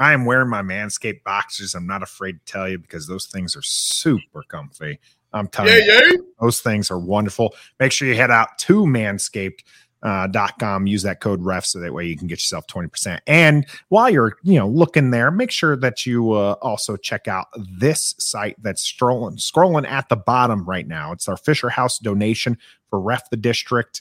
I 0.00 0.14
am 0.14 0.24
wearing 0.24 0.48
my 0.48 0.62
Manscaped 0.62 1.22
boxers. 1.22 1.74
I'm 1.74 1.86
not 1.86 2.02
afraid 2.02 2.40
to 2.44 2.52
tell 2.52 2.68
you 2.68 2.78
because 2.78 3.06
those 3.06 3.26
things 3.26 3.54
are 3.54 3.62
super 3.62 4.42
comfy. 4.48 4.98
I'm 5.32 5.46
telling 5.46 5.74
yeah, 5.74 5.84
you, 5.84 6.12
yeah. 6.12 6.16
those 6.40 6.60
things 6.60 6.90
are 6.90 6.98
wonderful. 6.98 7.54
Make 7.78 7.92
sure 7.92 8.08
you 8.08 8.16
head 8.16 8.30
out 8.30 8.58
to 8.60 8.84
Manscaped 8.86 9.60
uh, 10.02 10.26
dot 10.26 10.58
com. 10.58 10.86
Use 10.86 11.02
that 11.02 11.20
code 11.20 11.44
REF 11.44 11.64
so 11.66 11.78
that 11.78 11.92
way 11.92 12.06
you 12.06 12.16
can 12.16 12.26
get 12.26 12.38
yourself 12.38 12.66
20%. 12.66 13.18
And 13.26 13.66
while 13.90 14.08
you're, 14.08 14.38
you 14.42 14.58
know, 14.58 14.66
looking 14.66 15.10
there, 15.10 15.30
make 15.30 15.50
sure 15.50 15.76
that 15.76 16.06
you 16.06 16.32
uh, 16.32 16.54
also 16.62 16.96
check 16.96 17.28
out 17.28 17.48
this 17.78 18.14
site 18.18 18.56
that's 18.62 18.90
scrolling, 18.90 19.36
scrolling 19.38 19.86
at 19.86 20.08
the 20.08 20.16
bottom 20.16 20.64
right 20.64 20.88
now. 20.88 21.12
It's 21.12 21.28
our 21.28 21.36
Fisher 21.36 21.68
House 21.68 21.98
donation 21.98 22.56
for 22.88 22.98
Ref 23.00 23.28
the 23.28 23.36
District 23.36 24.00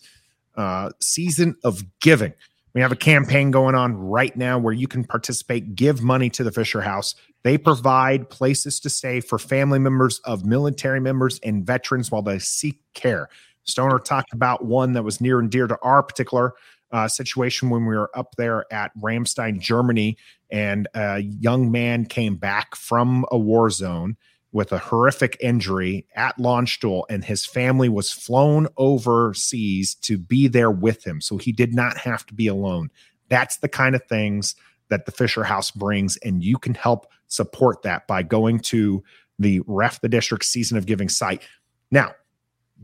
uh, 0.56 0.92
season 1.02 1.58
of 1.64 1.84
giving. 2.00 2.34
We 2.80 2.84
have 2.84 2.94
a 2.94 2.96
campaign 2.96 3.52
going 3.52 3.76
on 3.76 3.94
right 3.98 4.34
now 4.38 4.58
where 4.58 4.72
you 4.72 4.88
can 4.88 5.04
participate, 5.04 5.76
give 5.76 6.02
money 6.02 6.30
to 6.30 6.46
the 6.46 6.52
Fisher 6.54 6.80
House. 6.80 7.14
They 7.44 7.58
provide 7.58 8.30
places 8.30 8.80
to 8.80 8.90
stay 8.90 9.20
for 9.20 9.38
family 9.38 9.80
members 9.80 10.20
of 10.20 10.46
military 10.46 11.02
members 11.02 11.42
and 11.44 11.68
veterans 11.68 12.10
while 12.10 12.22
they 12.22 12.40
seek 12.40 12.80
care. 12.94 13.28
Stoner 13.66 14.00
talked 14.00 14.32
about 14.32 14.64
one 14.64 14.94
that 14.94 15.04
was 15.04 15.20
near 15.20 15.42
and 15.42 15.52
dear 15.52 15.68
to 15.68 15.78
our 15.82 16.02
particular 16.02 16.54
uh, 16.94 17.10
situation 17.10 17.70
when 17.70 17.86
we 17.86 17.98
were 17.98 18.18
up 18.18 18.36
there 18.38 18.64
at 18.72 18.98
Ramstein, 18.98 19.60
Germany, 19.60 20.16
and 20.50 20.88
a 20.94 21.20
young 21.20 21.70
man 21.74 22.06
came 22.06 22.38
back 22.38 22.78
from 22.78 23.26
a 23.30 23.38
war 23.38 23.70
zone 23.70 24.16
with 24.52 24.72
a 24.72 24.80
horrific 24.80 25.38
injury 25.40 26.08
at 26.16 26.38
Landstuhl, 26.38 27.04
and 27.10 27.24
his 27.24 27.46
family 27.46 27.88
was 27.88 28.12
flown 28.12 28.68
overseas 28.78 29.94
to 29.96 30.18
be 30.18 30.48
there 30.48 30.72
with 30.72 31.06
him. 31.06 31.22
So 31.22 31.38
he 31.38 31.52
did 31.52 31.74
not 31.76 31.98
have 31.98 32.26
to 32.28 32.34
be 32.34 32.48
alone. 32.48 32.90
That's 33.30 33.58
the 33.58 33.70
kind 33.70 33.96
of 33.96 34.04
things 34.06 34.56
that 34.90 35.06
the 35.06 35.12
Fisher 35.12 35.44
House 35.44 35.70
brings, 35.70 36.18
and 36.18 36.44
you 36.44 36.58
can 36.58 36.74
help 36.74 37.12
support 37.28 37.84
that 37.84 38.08
by 38.08 38.24
going 38.24 38.60
to 38.60 39.04
the 39.38 39.62
Ref 39.68 40.02
the 40.02 40.10
District 40.10 40.44
Season 40.44 40.78
of 40.78 40.88
Giving 40.88 41.10
site. 41.10 41.44
Now, 41.92 42.14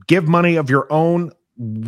give 0.08 0.28
money 0.28 0.56
of 0.56 0.70
your 0.70 0.92
own 0.92 1.32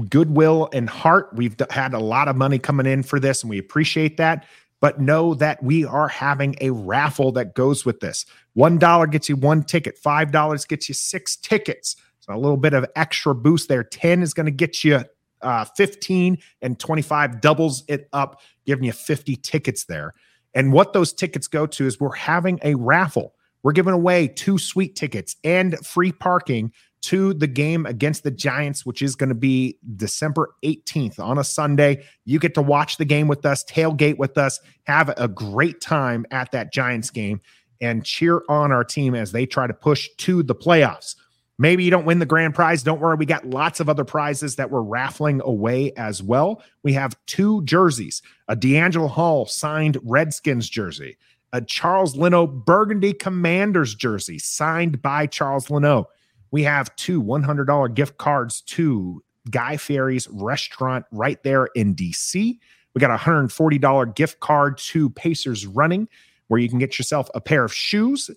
goodwill 0.09 0.69
and 0.73 0.89
heart. 0.89 1.29
We've 1.35 1.55
had 1.69 1.93
a 1.93 1.99
lot 1.99 2.27
of 2.27 2.35
money 2.35 2.57
coming 2.57 2.85
in 2.85 3.03
for 3.03 3.19
this, 3.19 3.43
and 3.43 3.49
we 3.49 3.59
appreciate 3.59 4.17
that. 4.17 4.45
But 4.79 4.99
know 4.99 5.33
that 5.35 5.63
we 5.63 5.85
are 5.85 6.07
having 6.07 6.55
a 6.61 6.69
raffle 6.69 7.31
that 7.33 7.55
goes 7.55 7.85
with 7.85 7.99
this. 7.99 8.25
$1 8.55 9.11
gets 9.11 9.27
you 9.27 9.35
one 9.35 9.63
ticket, 9.63 10.01
$5 10.01 10.67
gets 10.67 10.87
you 10.87 10.93
six 10.93 11.35
tickets. 11.35 11.95
So 12.19 12.33
a 12.33 12.37
little 12.37 12.57
bit 12.57 12.73
of 12.73 12.85
extra 12.95 13.33
boost 13.33 13.69
there. 13.69 13.83
10 13.83 14.21
is 14.21 14.33
going 14.33 14.45
to 14.45 14.51
get 14.51 14.83
you 14.83 15.03
uh, 15.41 15.65
15 15.65 16.37
and 16.61 16.79
25 16.79 17.41
doubles 17.41 17.83
it 17.87 18.09
up, 18.13 18.41
giving 18.65 18.85
you 18.85 18.91
50 18.91 19.35
tickets 19.37 19.85
there. 19.85 20.13
And 20.53 20.73
what 20.73 20.93
those 20.93 21.13
tickets 21.13 21.47
go 21.47 21.65
to 21.67 21.85
is 21.85 21.99
we're 21.99 22.15
having 22.15 22.59
a 22.63 22.75
raffle. 22.75 23.33
We're 23.63 23.73
giving 23.73 23.93
away 23.93 24.27
two 24.27 24.57
sweet 24.57 24.95
tickets 24.95 25.35
and 25.43 25.77
free 25.85 26.11
parking 26.11 26.71
to 27.01 27.33
the 27.33 27.47
game 27.47 27.85
against 27.85 28.23
the 28.23 28.31
Giants, 28.31 28.85
which 28.85 29.01
is 29.01 29.15
going 29.15 29.29
to 29.29 29.35
be 29.35 29.77
December 29.95 30.55
18th 30.63 31.19
on 31.19 31.37
a 31.37 31.43
Sunday. 31.43 32.03
You 32.25 32.39
get 32.39 32.53
to 32.55 32.61
watch 32.61 32.97
the 32.97 33.05
game 33.05 33.27
with 33.27 33.45
us, 33.45 33.63
tailgate 33.65 34.17
with 34.17 34.37
us, 34.37 34.59
have 34.83 35.13
a 35.17 35.27
great 35.27 35.79
time 35.79 36.25
at 36.31 36.51
that 36.51 36.73
Giants 36.73 37.09
game, 37.09 37.41
and 37.79 38.03
cheer 38.03 38.41
on 38.49 38.71
our 38.71 38.83
team 38.83 39.15
as 39.15 39.31
they 39.31 39.45
try 39.45 39.67
to 39.67 39.73
push 39.73 40.09
to 40.17 40.43
the 40.43 40.55
playoffs. 40.55 41.15
Maybe 41.59 41.83
you 41.83 41.89
don't 41.89 42.05
win 42.05 42.19
the 42.19 42.25
grand 42.25 42.53
prize. 42.53 42.83
Don't 42.83 43.01
worry. 43.01 43.15
We 43.15 43.25
got 43.25 43.49
lots 43.49 43.79
of 43.79 43.89
other 43.89 44.05
prizes 44.05 44.55
that 44.57 44.69
we're 44.69 44.81
raffling 44.81 45.41
away 45.43 45.91
as 45.93 46.21
well. 46.21 46.61
We 46.83 46.93
have 46.93 47.17
two 47.25 47.63
jerseys 47.63 48.21
a 48.47 48.55
D'Angelo 48.55 49.07
Hall 49.07 49.45
signed 49.45 49.97
Redskins 50.03 50.69
jersey, 50.69 51.17
a 51.53 51.61
Charles 51.61 52.15
Leno 52.15 52.45
Burgundy 52.45 53.13
Commanders 53.13 53.95
jersey 53.95 54.37
signed 54.37 55.01
by 55.01 55.25
Charles 55.25 55.69
Leno 55.71 56.09
we 56.51 56.63
have 56.63 56.95
two 56.95 57.21
$100 57.21 57.93
gift 57.93 58.17
cards 58.17 58.61
to 58.61 59.23
Guy 59.49 59.77
Fieri's 59.77 60.27
restaurant 60.29 61.05
right 61.11 61.41
there 61.43 61.65
in 61.75 61.95
DC. 61.95 62.57
We 62.93 62.99
got 62.99 63.11
a 63.11 63.17
$140 63.17 64.15
gift 64.15 64.39
card 64.39 64.77
to 64.79 65.09
Pacers 65.11 65.65
Running, 65.67 66.07
where 66.47 66.59
you 66.59 66.69
can 66.69 66.79
get 66.79 66.97
yourself 66.97 67.29
a 67.35 67.41
pair 67.41 67.63
of 67.63 67.73
shoes 67.73 68.29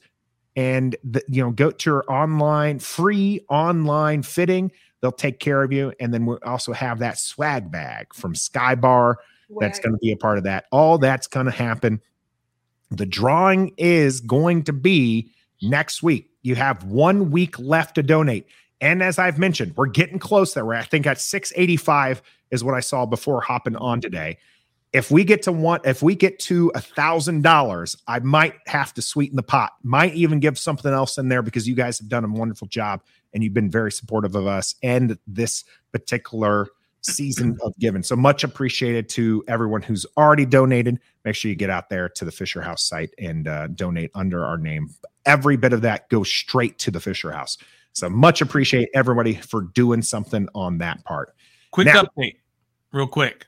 and 0.56 0.96
the, 1.04 1.22
you 1.28 1.42
know 1.42 1.50
go 1.52 1.70
to 1.70 1.90
your 1.90 2.12
online 2.12 2.78
free 2.78 3.44
online 3.48 4.22
fitting. 4.22 4.70
They'll 5.00 5.12
take 5.12 5.40
care 5.40 5.62
of 5.62 5.72
you, 5.72 5.92
and 5.98 6.12
then 6.12 6.26
we 6.26 6.36
also 6.44 6.72
have 6.72 6.98
that 6.98 7.18
swag 7.18 7.70
bag 7.70 8.12
from 8.12 8.34
Skybar. 8.34 9.14
That's 9.58 9.78
going 9.78 9.92
to 9.92 9.98
be 9.98 10.12
a 10.12 10.16
part 10.16 10.38
of 10.38 10.44
that. 10.44 10.66
All 10.70 10.98
that's 10.98 11.26
going 11.26 11.46
to 11.46 11.52
happen. 11.52 12.00
The 12.90 13.06
drawing 13.06 13.72
is 13.78 14.20
going 14.20 14.64
to 14.64 14.72
be 14.72 15.32
next 15.62 16.02
week. 16.02 16.29
You 16.42 16.54
have 16.54 16.84
one 16.84 17.30
week 17.30 17.58
left 17.58 17.96
to 17.96 18.02
donate. 18.02 18.46
And 18.80 19.02
as 19.02 19.18
I've 19.18 19.38
mentioned, 19.38 19.74
we're 19.76 19.86
getting 19.86 20.18
close 20.18 20.54
there. 20.54 20.64
We're, 20.64 20.74
I 20.74 20.82
think 20.82 21.06
at 21.06 21.20
685 21.20 22.22
is 22.50 22.64
what 22.64 22.74
I 22.74 22.80
saw 22.80 23.06
before 23.06 23.40
hopping 23.40 23.76
on 23.76 24.00
today. 24.00 24.38
If 24.92 25.10
we 25.10 25.22
get 25.22 25.42
to 25.42 25.52
one, 25.52 25.80
if 25.84 26.02
we 26.02 26.16
get 26.16 26.40
to 26.40 26.72
a 26.74 26.80
thousand 26.80 27.42
dollars, 27.42 27.96
I 28.08 28.18
might 28.18 28.54
have 28.66 28.92
to 28.94 29.02
sweeten 29.02 29.36
the 29.36 29.42
pot. 29.42 29.72
Might 29.84 30.14
even 30.14 30.40
give 30.40 30.58
something 30.58 30.92
else 30.92 31.16
in 31.16 31.28
there 31.28 31.42
because 31.42 31.68
you 31.68 31.76
guys 31.76 31.98
have 32.00 32.08
done 32.08 32.24
a 32.24 32.28
wonderful 32.28 32.66
job 32.66 33.02
and 33.32 33.44
you've 33.44 33.54
been 33.54 33.70
very 33.70 33.92
supportive 33.92 34.34
of 34.34 34.48
us 34.48 34.74
and 34.82 35.16
this 35.28 35.64
particular 35.92 36.66
season 37.02 37.56
of 37.62 37.72
giving. 37.78 38.02
So 38.02 38.16
much 38.16 38.44
appreciated 38.44 39.08
to 39.10 39.42
everyone 39.48 39.82
who's 39.82 40.06
already 40.16 40.46
donated. 40.46 40.98
Make 41.24 41.34
sure 41.34 41.48
you 41.48 41.54
get 41.54 41.70
out 41.70 41.88
there 41.88 42.08
to 42.08 42.24
the 42.24 42.32
Fisher 42.32 42.60
House 42.60 42.84
site 42.84 43.10
and 43.18 43.48
uh, 43.48 43.68
donate 43.68 44.10
under 44.14 44.44
our 44.44 44.58
name 44.58 44.90
every 45.26 45.56
bit 45.56 45.72
of 45.72 45.82
that 45.82 46.08
goes 46.08 46.30
straight 46.30 46.78
to 46.78 46.90
the 46.90 47.00
Fisher 47.00 47.32
House. 47.32 47.58
So 47.92 48.08
much 48.08 48.40
appreciate 48.40 48.88
everybody 48.94 49.34
for 49.34 49.62
doing 49.62 50.02
something 50.02 50.48
on 50.54 50.78
that 50.78 51.04
part. 51.04 51.34
Quick 51.72 51.86
now, 51.86 52.02
update, 52.02 52.36
real 52.92 53.06
quick. 53.06 53.46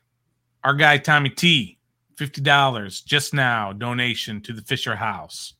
Our 0.64 0.74
guy 0.74 0.98
Tommy 0.98 1.30
T, 1.30 1.78
fifty 2.16 2.40
dollars 2.40 3.00
just 3.00 3.34
now 3.34 3.72
donation 3.72 4.40
to 4.42 4.52
the 4.52 4.62
Fisher 4.62 4.96
House. 4.96 5.54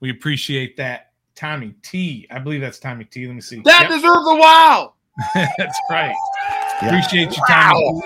We 0.00 0.10
appreciate 0.10 0.76
that, 0.78 1.12
Tommy 1.34 1.74
T. 1.82 2.26
I 2.30 2.38
believe 2.38 2.60
that's 2.60 2.78
Tommy 2.78 3.04
T. 3.04 3.26
Let 3.26 3.34
me 3.34 3.40
see. 3.40 3.60
That 3.64 3.82
yep. 3.82 3.90
deserves 3.90 4.28
a 4.28 4.36
wow. 4.36 4.94
that's 5.34 5.78
right. 5.90 6.14
Yeah. 6.82 6.88
Appreciate 6.88 7.36
your 7.36 7.46
Tommy. 7.46 7.80
Wow. 7.80 8.02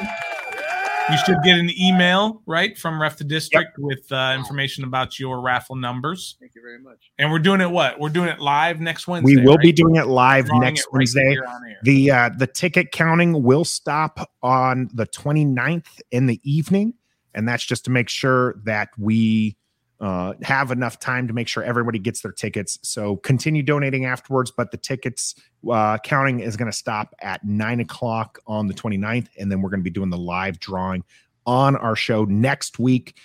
You 1.08 1.16
should 1.24 1.36
get 1.44 1.56
an 1.56 1.70
email, 1.78 2.42
right, 2.46 2.76
from 2.76 3.00
Ref 3.00 3.16
the 3.16 3.24
District 3.24 3.70
yep. 3.78 3.78
with 3.78 4.10
uh, 4.10 4.34
information 4.36 4.82
about 4.82 5.20
your 5.20 5.40
raffle 5.40 5.76
numbers. 5.76 6.36
Thank 6.40 6.56
you 6.56 6.62
very 6.62 6.80
much. 6.80 7.12
And 7.16 7.30
we're 7.30 7.38
doing 7.38 7.60
it 7.60 7.70
what? 7.70 8.00
We're 8.00 8.08
doing 8.08 8.28
it 8.28 8.40
live 8.40 8.80
next 8.80 9.06
Wednesday. 9.06 9.36
We 9.36 9.42
will 9.42 9.54
right? 9.54 9.62
be 9.62 9.72
doing 9.72 9.96
it 9.96 10.08
live 10.08 10.48
next 10.50 10.80
it 10.80 10.86
right 10.86 10.98
Wednesday. 10.98 11.36
The 11.84 12.10
uh, 12.10 12.30
the 12.36 12.48
ticket 12.48 12.90
counting 12.90 13.44
will 13.44 13.64
stop 13.64 14.28
on 14.42 14.90
the 14.92 15.06
29th 15.06 15.86
in 16.10 16.26
the 16.26 16.40
evening, 16.42 16.94
and 17.34 17.48
that's 17.48 17.64
just 17.64 17.84
to 17.84 17.92
make 17.92 18.08
sure 18.08 18.56
that 18.64 18.88
we 18.98 19.56
uh, 20.00 20.34
have 20.42 20.70
enough 20.70 20.98
time 20.98 21.26
to 21.26 21.32
make 21.32 21.48
sure 21.48 21.62
everybody 21.62 21.98
gets 21.98 22.20
their 22.20 22.32
tickets. 22.32 22.78
So 22.82 23.16
continue 23.16 23.62
donating 23.62 24.04
afterwards, 24.04 24.50
but 24.50 24.70
the 24.70 24.76
tickets 24.76 25.34
uh, 25.70 25.98
counting 25.98 26.40
is 26.40 26.56
going 26.56 26.70
to 26.70 26.76
stop 26.76 27.14
at 27.20 27.44
nine 27.44 27.80
o'clock 27.80 28.38
on 28.46 28.66
the 28.66 28.74
29th. 28.74 29.28
And 29.38 29.50
then 29.50 29.62
we're 29.62 29.70
going 29.70 29.80
to 29.80 29.84
be 29.84 29.90
doing 29.90 30.10
the 30.10 30.18
live 30.18 30.60
drawing 30.60 31.02
on 31.46 31.76
our 31.76 31.96
show 31.96 32.24
next 32.24 32.78
week 32.78 33.16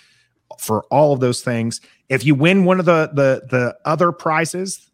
for 0.58 0.84
all 0.84 1.12
of 1.12 1.20
those 1.20 1.42
things. 1.42 1.80
If 2.08 2.24
you 2.24 2.34
win 2.34 2.64
one 2.64 2.78
of 2.78 2.86
the 2.86 3.10
the 3.12 3.46
the 3.50 3.76
other 3.84 4.12
prizes, 4.12 4.90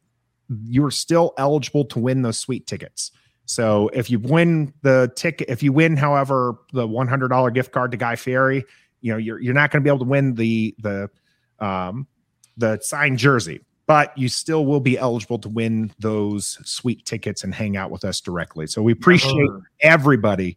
you're 0.64 0.90
still 0.90 1.34
eligible 1.36 1.84
to 1.86 1.98
win 1.98 2.22
those 2.22 2.38
sweet 2.38 2.66
tickets. 2.66 3.10
So 3.44 3.88
if 3.94 4.10
you 4.10 4.18
win 4.18 4.74
the 4.82 5.10
ticket, 5.16 5.48
if 5.48 5.62
you 5.62 5.72
win, 5.72 5.96
however, 5.96 6.56
the 6.72 6.86
$100 6.86 7.54
gift 7.54 7.72
card 7.72 7.92
to 7.92 7.96
Guy 7.96 8.14
Fieri, 8.14 8.64
you 9.00 9.12
know, 9.12 9.18
you're 9.18 9.40
you're 9.40 9.54
not 9.54 9.70
going 9.70 9.82
to 9.82 9.84
be 9.84 9.90
able 9.90 10.04
to 10.04 10.10
win 10.10 10.34
the 10.34 10.74
the 10.78 11.10
um, 11.60 12.06
the 12.56 12.78
signed 12.82 13.18
jersey, 13.18 13.60
but 13.86 14.16
you 14.16 14.28
still 14.28 14.66
will 14.66 14.80
be 14.80 14.98
eligible 14.98 15.38
to 15.38 15.48
win 15.48 15.92
those 15.98 16.58
sweet 16.64 17.04
tickets 17.04 17.44
and 17.44 17.54
hang 17.54 17.76
out 17.76 17.90
with 17.90 18.04
us 18.04 18.20
directly. 18.20 18.66
So 18.66 18.82
we 18.82 18.92
appreciate 18.92 19.32
uh-huh. 19.32 19.60
everybody, 19.80 20.56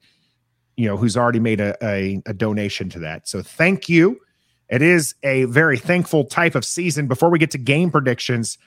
you 0.76 0.88
know, 0.88 0.98
who's 0.98 1.16
already 1.16 1.40
made 1.40 1.60
a, 1.60 1.78
a, 1.82 2.22
a 2.26 2.34
donation 2.34 2.90
to 2.90 3.00
that. 3.00 3.28
So 3.28 3.42
thank 3.42 3.88
you. 3.88 4.20
It 4.70 4.82
is 4.82 5.16
a 5.24 5.46
very 5.46 5.78
thankful 5.78 6.26
type 6.26 6.56
of 6.56 6.64
season. 6.64 7.08
Before 7.08 7.30
we 7.30 7.40
get 7.40 7.52
to 7.52 7.58
game 7.58 7.92
predictions, 7.92 8.58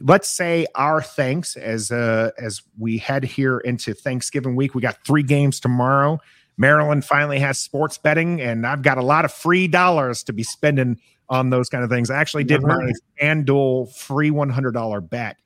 let's 0.00 0.28
say 0.28 0.66
our 0.74 1.00
thanks 1.00 1.56
as 1.56 1.90
uh, 1.90 2.30
as 2.38 2.62
we 2.78 2.98
head 2.98 3.24
here 3.24 3.58
into 3.58 3.94
Thanksgiving 3.94 4.56
week. 4.56 4.74
We 4.74 4.82
got 4.82 5.04
three 5.06 5.22
games 5.22 5.60
tomorrow. 5.60 6.18
Maryland 6.58 7.04
finally 7.04 7.38
has 7.38 7.58
sports 7.58 7.98
betting, 7.98 8.40
and 8.40 8.66
I've 8.66 8.82
got 8.82 8.98
a 8.98 9.02
lot 9.02 9.24
of 9.24 9.32
free 9.32 9.68
dollars 9.68 10.22
to 10.24 10.32
be 10.32 10.42
spending 10.42 10.98
on 11.28 11.50
those 11.50 11.68
kind 11.68 11.82
of 11.82 11.90
things. 11.90 12.10
I 12.10 12.16
actually 12.16 12.44
did 12.44 12.62
my 12.62 12.92
FanDuel 13.20 13.94
free 13.94 14.30
$100 14.30 15.10
bet 15.10 15.36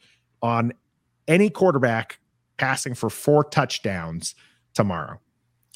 on 0.42 0.72
any 1.28 1.50
quarterback 1.50 2.18
passing 2.56 2.94
for 2.94 3.08
four 3.08 3.44
touchdowns 3.44 4.34
tomorrow. 4.74 5.20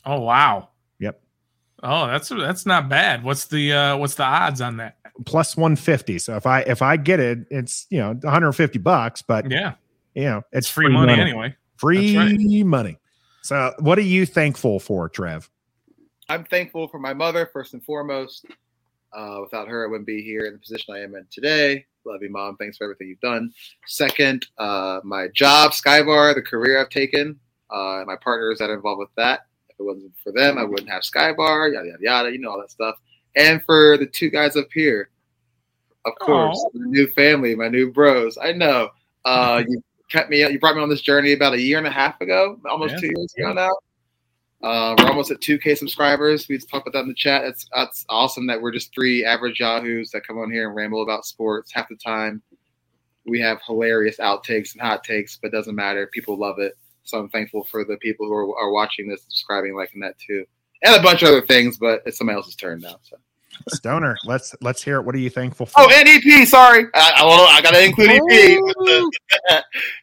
Oh 0.05 0.21
wow. 0.21 0.69
Yep. 0.99 1.23
Oh, 1.83 2.07
that's 2.07 2.29
that's 2.29 2.67
not 2.67 2.89
bad. 2.89 3.25
What's 3.25 3.47
the 3.47 3.73
uh 3.73 3.97
what's 3.97 4.17
the 4.17 4.25
odds 4.25 4.61
on 4.61 4.77
that? 4.77 4.99
plus 5.25 5.57
150. 5.57 6.19
So 6.19 6.37
if 6.37 6.47
I 6.47 6.61
if 6.61 6.83
I 6.83 6.97
get 6.97 7.21
it, 7.21 7.47
it's 7.51 7.87
you 7.91 7.99
know 7.99 8.15
150 8.15 8.79
bucks, 8.79 9.23
but 9.23 9.51
yeah, 9.51 9.75
you 10.15 10.25
know 10.25 10.39
it's, 10.53 10.67
it's 10.67 10.69
free, 10.69 10.87
free 10.87 10.95
money, 10.95 11.13
money, 11.13 11.23
anyway. 11.23 11.57
Free 11.77 12.17
right. 12.17 12.67
money. 12.67 12.99
So 13.43 13.75
what 13.79 13.99
are 13.99 14.03
you 14.03 14.27
thankful 14.27 14.81
for, 14.81 15.09
Trev? 15.09 15.51
I'm 16.29 16.45
thankful 16.45 16.89
for 16.89 16.99
my 16.99 17.13
mother 17.13 17.49
first 17.53 17.75
and 17.75 17.85
foremost. 17.85 18.47
Uh, 19.15 19.39
without 19.43 19.69
her, 19.69 19.85
I 19.85 19.91
wouldn't 19.91 20.07
be 20.07 20.23
here 20.23 20.47
in 20.47 20.55
the 20.55 20.59
position 20.59 20.95
I 20.95 21.01
am 21.01 21.15
in 21.15 21.27
today. 21.31 21.87
Love 22.05 22.23
you, 22.23 22.31
mom. 22.31 22.57
Thanks 22.57 22.77
for 22.77 22.85
everything 22.85 23.09
you've 23.09 23.21
done. 23.21 23.53
Second, 23.87 24.47
uh, 24.59 25.01
my 25.05 25.29
job, 25.29 25.73
Skybar, 25.73 26.35
the 26.35 26.43
career 26.43 26.81
I've 26.81 26.91
taken, 26.91 27.39
uh, 27.71 28.05
my 28.07 28.17
partners 28.23 28.59
that 28.59 28.71
are 28.71 28.75
involved 28.75 28.99
with 28.99 29.15
that. 29.17 29.47
If 29.69 29.77
it 29.79 29.83
wasn't 29.85 30.13
for 30.23 30.33
them, 30.33 30.59
I 30.59 30.65
wouldn't 30.65 30.91
have 30.91 31.03
Skybar, 31.03 31.73
yada, 31.73 31.87
yada, 31.87 31.99
yada. 32.01 32.33
You 32.33 32.39
know, 32.39 32.51
all 32.51 32.61
that 32.61 32.71
stuff. 32.71 32.97
And 33.37 33.63
for 33.65 33.97
the 33.97 34.07
two 34.07 34.31
guys 34.31 34.57
up 34.57 34.69
here, 34.73 35.11
of 36.05 36.15
course, 36.17 36.63
my 36.75 36.87
new 36.87 37.07
family, 37.09 37.55
my 37.55 37.69
new 37.69 37.91
bros. 37.91 38.37
I 38.41 38.53
know. 38.53 38.91
Uh, 39.25 39.63
you 39.69 39.83
kept 40.11 40.31
me, 40.31 40.41
you 40.41 40.59
brought 40.59 40.77
me 40.77 40.83
on 40.83 40.89
this 40.89 41.01
journey 41.01 41.33
about 41.33 41.55
a 41.55 41.61
year 41.61 41.79
and 41.79 41.87
a 41.87 41.91
half 41.91 42.21
ago, 42.21 42.61
almost 42.69 42.95
yeah. 42.95 43.01
two 43.01 43.07
years 43.17 43.35
ago 43.37 43.53
now. 43.53 43.71
Uh, 44.63 44.95
we're 44.99 45.09
almost 45.09 45.31
at 45.31 45.41
2K 45.41 45.77
subscribers. 45.77 46.49
We 46.49 46.57
just 46.57 46.71
talked 46.71 46.87
about 46.87 46.99
that 46.99 47.03
in 47.03 47.09
the 47.09 47.15
chat. 47.15 47.45
It's 47.45 47.67
that's 47.75 48.07
awesome 48.09 48.47
that 48.47 48.61
we're 48.61 48.73
just 48.73 48.95
three 48.95 49.25
average 49.25 49.61
Yahoos 49.61 50.11
that 50.11 50.27
come 50.27 50.39
on 50.39 50.51
here 50.51 50.67
and 50.67 50.77
ramble 50.77 51.03
about 51.03 51.27
sports 51.27 51.73
half 51.73 51.89
the 51.89 51.97
time. 51.97 52.43
We 53.27 53.41
have 53.41 53.61
hilarious 53.67 54.19
outtakes 54.19 54.73
and 54.73 54.81
hot 54.81 55.05
takes, 55.05 55.39
but 55.41 55.53
doesn't 55.53 55.75
matter. 55.75 56.09
People 56.13 56.39
love 56.39 56.59
it. 56.59 56.77
So 57.03 57.19
I'm 57.19 57.29
thankful 57.29 57.65
for 57.65 57.85
the 57.85 57.99
people 57.99 58.27
who 58.27 58.33
are, 58.33 58.59
are 58.59 58.71
watching 58.71 59.09
this, 59.09 59.23
subscribing, 59.23 59.77
liking 59.77 60.01
that 60.01 60.19
too, 60.19 60.47
and 60.83 60.95
a 60.95 61.03
bunch 61.03 61.23
of 61.23 61.29
other 61.29 61.43
things. 61.43 61.77
But 61.77 62.03
it's 62.07 62.17
somebody 62.17 62.37
else's 62.37 62.57
turn 62.57 62.81
now. 62.81 62.97
So. 63.03 63.17
Stoner, 63.69 64.17
let's 64.25 64.55
let's 64.61 64.83
hear 64.83 64.97
it. 64.97 65.03
What 65.03 65.15
are 65.15 65.19
you 65.19 65.31
thankful 65.31 65.67
for? 65.67 65.81
Oh, 65.81 65.91
and 65.91 66.09
EP. 66.09 66.47
Sorry, 66.47 66.87
I, 66.95 67.13
I, 67.17 67.57
I 67.57 67.63
got 67.63 67.73
to 67.73 67.85
include 67.85 68.11
EP. 68.11 68.21
the, 68.27 69.13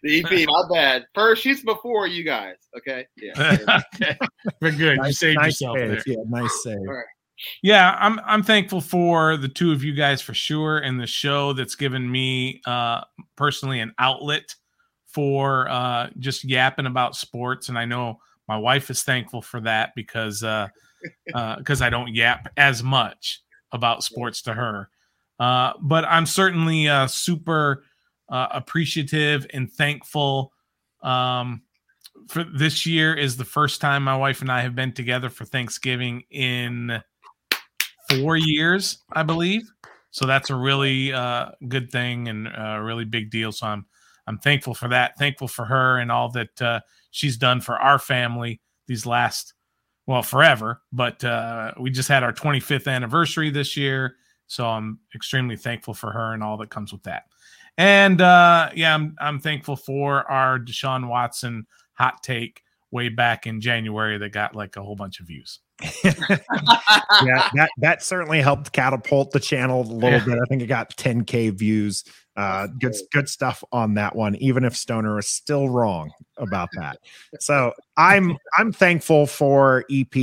the 0.04 0.20
EP, 0.20 0.48
not 0.48 0.70
bad. 0.72 1.06
First, 1.14 1.44
she's 1.44 1.64
before 1.64 2.08
you 2.08 2.24
guys. 2.24 2.56
Okay, 2.78 3.06
yeah, 3.18 3.58
okay. 3.96 4.18
We're 4.62 4.72
good. 4.72 4.98
Nice, 4.98 5.08
you 5.08 5.14
saved 5.14 5.38
nice 5.38 5.62
yourself 5.62 5.78
save. 5.78 5.90
there. 5.90 6.04
Yeah, 6.06 6.24
nice 6.28 6.64
save. 6.64 6.78
Yeah, 7.62 7.96
I'm 8.00 8.20
I'm 8.26 8.44
thankful 8.44 8.82
for 8.82 9.38
the 9.38 9.50
two 9.50 9.72
of 9.72 9.84
you 9.84 9.94
guys 9.94 10.22
for 10.22 10.34
sure, 10.34 10.80
and 10.80 11.00
the 11.00 11.08
show 11.08 11.54
that's 11.54 11.76
given 11.76 12.10
me 12.10 12.62
uh, 12.66 13.02
personally 13.36 13.80
an 13.80 13.94
outlet 14.00 14.56
for 15.08 15.70
uh, 15.70 16.10
just 16.20 16.44
yapping 16.44 16.86
about 16.86 17.16
sports, 17.16 17.70
and 17.70 17.78
I 17.78 17.86
know 17.86 18.20
my 18.48 18.58
wife 18.58 18.90
is 18.90 19.04
thankful 19.04 19.42
for 19.42 19.62
that 19.62 19.92
because. 19.96 20.44
Uh, 20.44 20.68
because 21.26 21.82
uh, 21.82 21.86
I 21.86 21.90
don't 21.90 22.14
yap 22.14 22.52
as 22.58 22.84
much 22.84 23.42
about 23.72 24.04
sports 24.04 24.42
to 24.44 24.54
her. 24.54 24.90
Uh, 25.40 25.74
but 25.82 26.06
I'm 26.06 26.26
certainly 26.26 26.88
uh, 26.88 27.08
super 27.08 27.84
uh, 28.30 28.48
appreciative 28.52 29.48
and 29.54 29.72
thankful. 29.72 30.54
Um, 31.02 31.64
for 32.28 32.44
this 32.44 32.86
year 32.86 33.16
is 33.16 33.38
the 33.38 33.46
first 33.46 33.82
time 33.82 34.04
my 34.04 34.16
wife 34.16 34.42
and 34.42 34.52
I 34.52 34.62
have 34.62 34.76
been 34.76 34.94
together 34.94 35.30
for 35.30 35.46
Thanksgiving 35.46 36.24
in 36.30 37.02
four 38.10 38.38
years, 38.38 39.00
I 39.12 39.24
believe. 39.24 39.64
So 40.12 40.26
that's 40.26 40.50
a 40.50 40.56
really 40.56 41.14
uh, 41.14 41.52
good 41.68 41.92
thing 41.92 42.28
and 42.28 42.48
a 42.48 42.82
really 42.82 43.06
big 43.06 43.32
deal. 43.32 43.52
So 43.52 43.68
I'm 43.68 43.86
I'm 44.28 44.38
thankful 44.38 44.74
for 44.74 44.90
that. 44.90 45.18
Thankful 45.18 45.48
for 45.48 45.66
her 45.66 45.98
and 45.98 46.12
all 46.12 46.30
that 46.32 46.62
uh, 46.62 46.82
she's 47.12 47.38
done 47.38 47.62
for 47.62 47.80
our 47.80 47.98
family 47.98 48.62
these 48.88 49.06
last 49.06 49.54
well 50.08 50.24
forever 50.24 50.82
but 50.92 51.24
uh, 51.24 51.72
we 51.80 51.90
just 51.90 52.10
had 52.10 52.24
our 52.24 52.34
25th 52.34 52.92
anniversary 52.92 53.50
this 53.50 53.78
year 53.78 54.16
so 54.48 54.68
i'm 54.68 55.00
extremely 55.16 55.56
thankful 55.56 55.94
for 55.94 56.12
her 56.12 56.34
and 56.34 56.44
all 56.44 56.58
that 56.58 56.70
comes 56.70 56.92
with 56.92 57.04
that. 57.04 57.24
And 57.78 58.20
uh, 58.20 58.70
yeah 58.76 58.94
I'm, 58.94 59.16
I'm 59.20 59.40
thankful 59.40 59.76
for 59.76 60.30
our 60.30 60.60
deshaun 60.60 61.08
watson 61.08 61.66
hot 61.94 62.22
take 62.24 62.62
way 62.92 63.10
back 63.10 63.48
in 63.48 63.62
january 63.62 64.18
that 64.18 64.30
got 64.30 64.56
like 64.56 64.76
a 64.76 64.84
whole 64.84 64.96
bunch 64.96 65.20
of 65.20 65.28
views. 65.28 65.60
Yeah 67.24 67.50
that 67.56 67.70
that 67.78 68.04
certainly 68.04 68.42
helped 68.42 68.72
catapult 68.72 69.32
the 69.32 69.40
channel 69.40 69.82
a 69.82 69.84
little 69.84 70.20
yeah. 70.20 70.26
bit. 70.26 70.36
I 70.36 70.46
think 70.50 70.62
it 70.62 70.68
got 70.68 70.96
10k 70.96 71.54
views 71.58 72.04
uh, 72.38 72.68
good 72.80 72.96
good 73.12 73.28
stuff 73.28 73.64
on 73.72 73.94
that 73.96 74.16
one, 74.16 74.36
even 74.36 74.64
if 74.64 74.76
Stoner 74.76 75.20
is 75.20 75.28
still 75.28 75.70
wrong 75.70 76.12
about 76.38 76.70
that. 76.78 77.00
So 77.40 77.74
I'm 77.98 78.38
I'm 78.58 78.72
thankful 78.74 79.26
for 79.26 79.86
EP. 79.90 80.14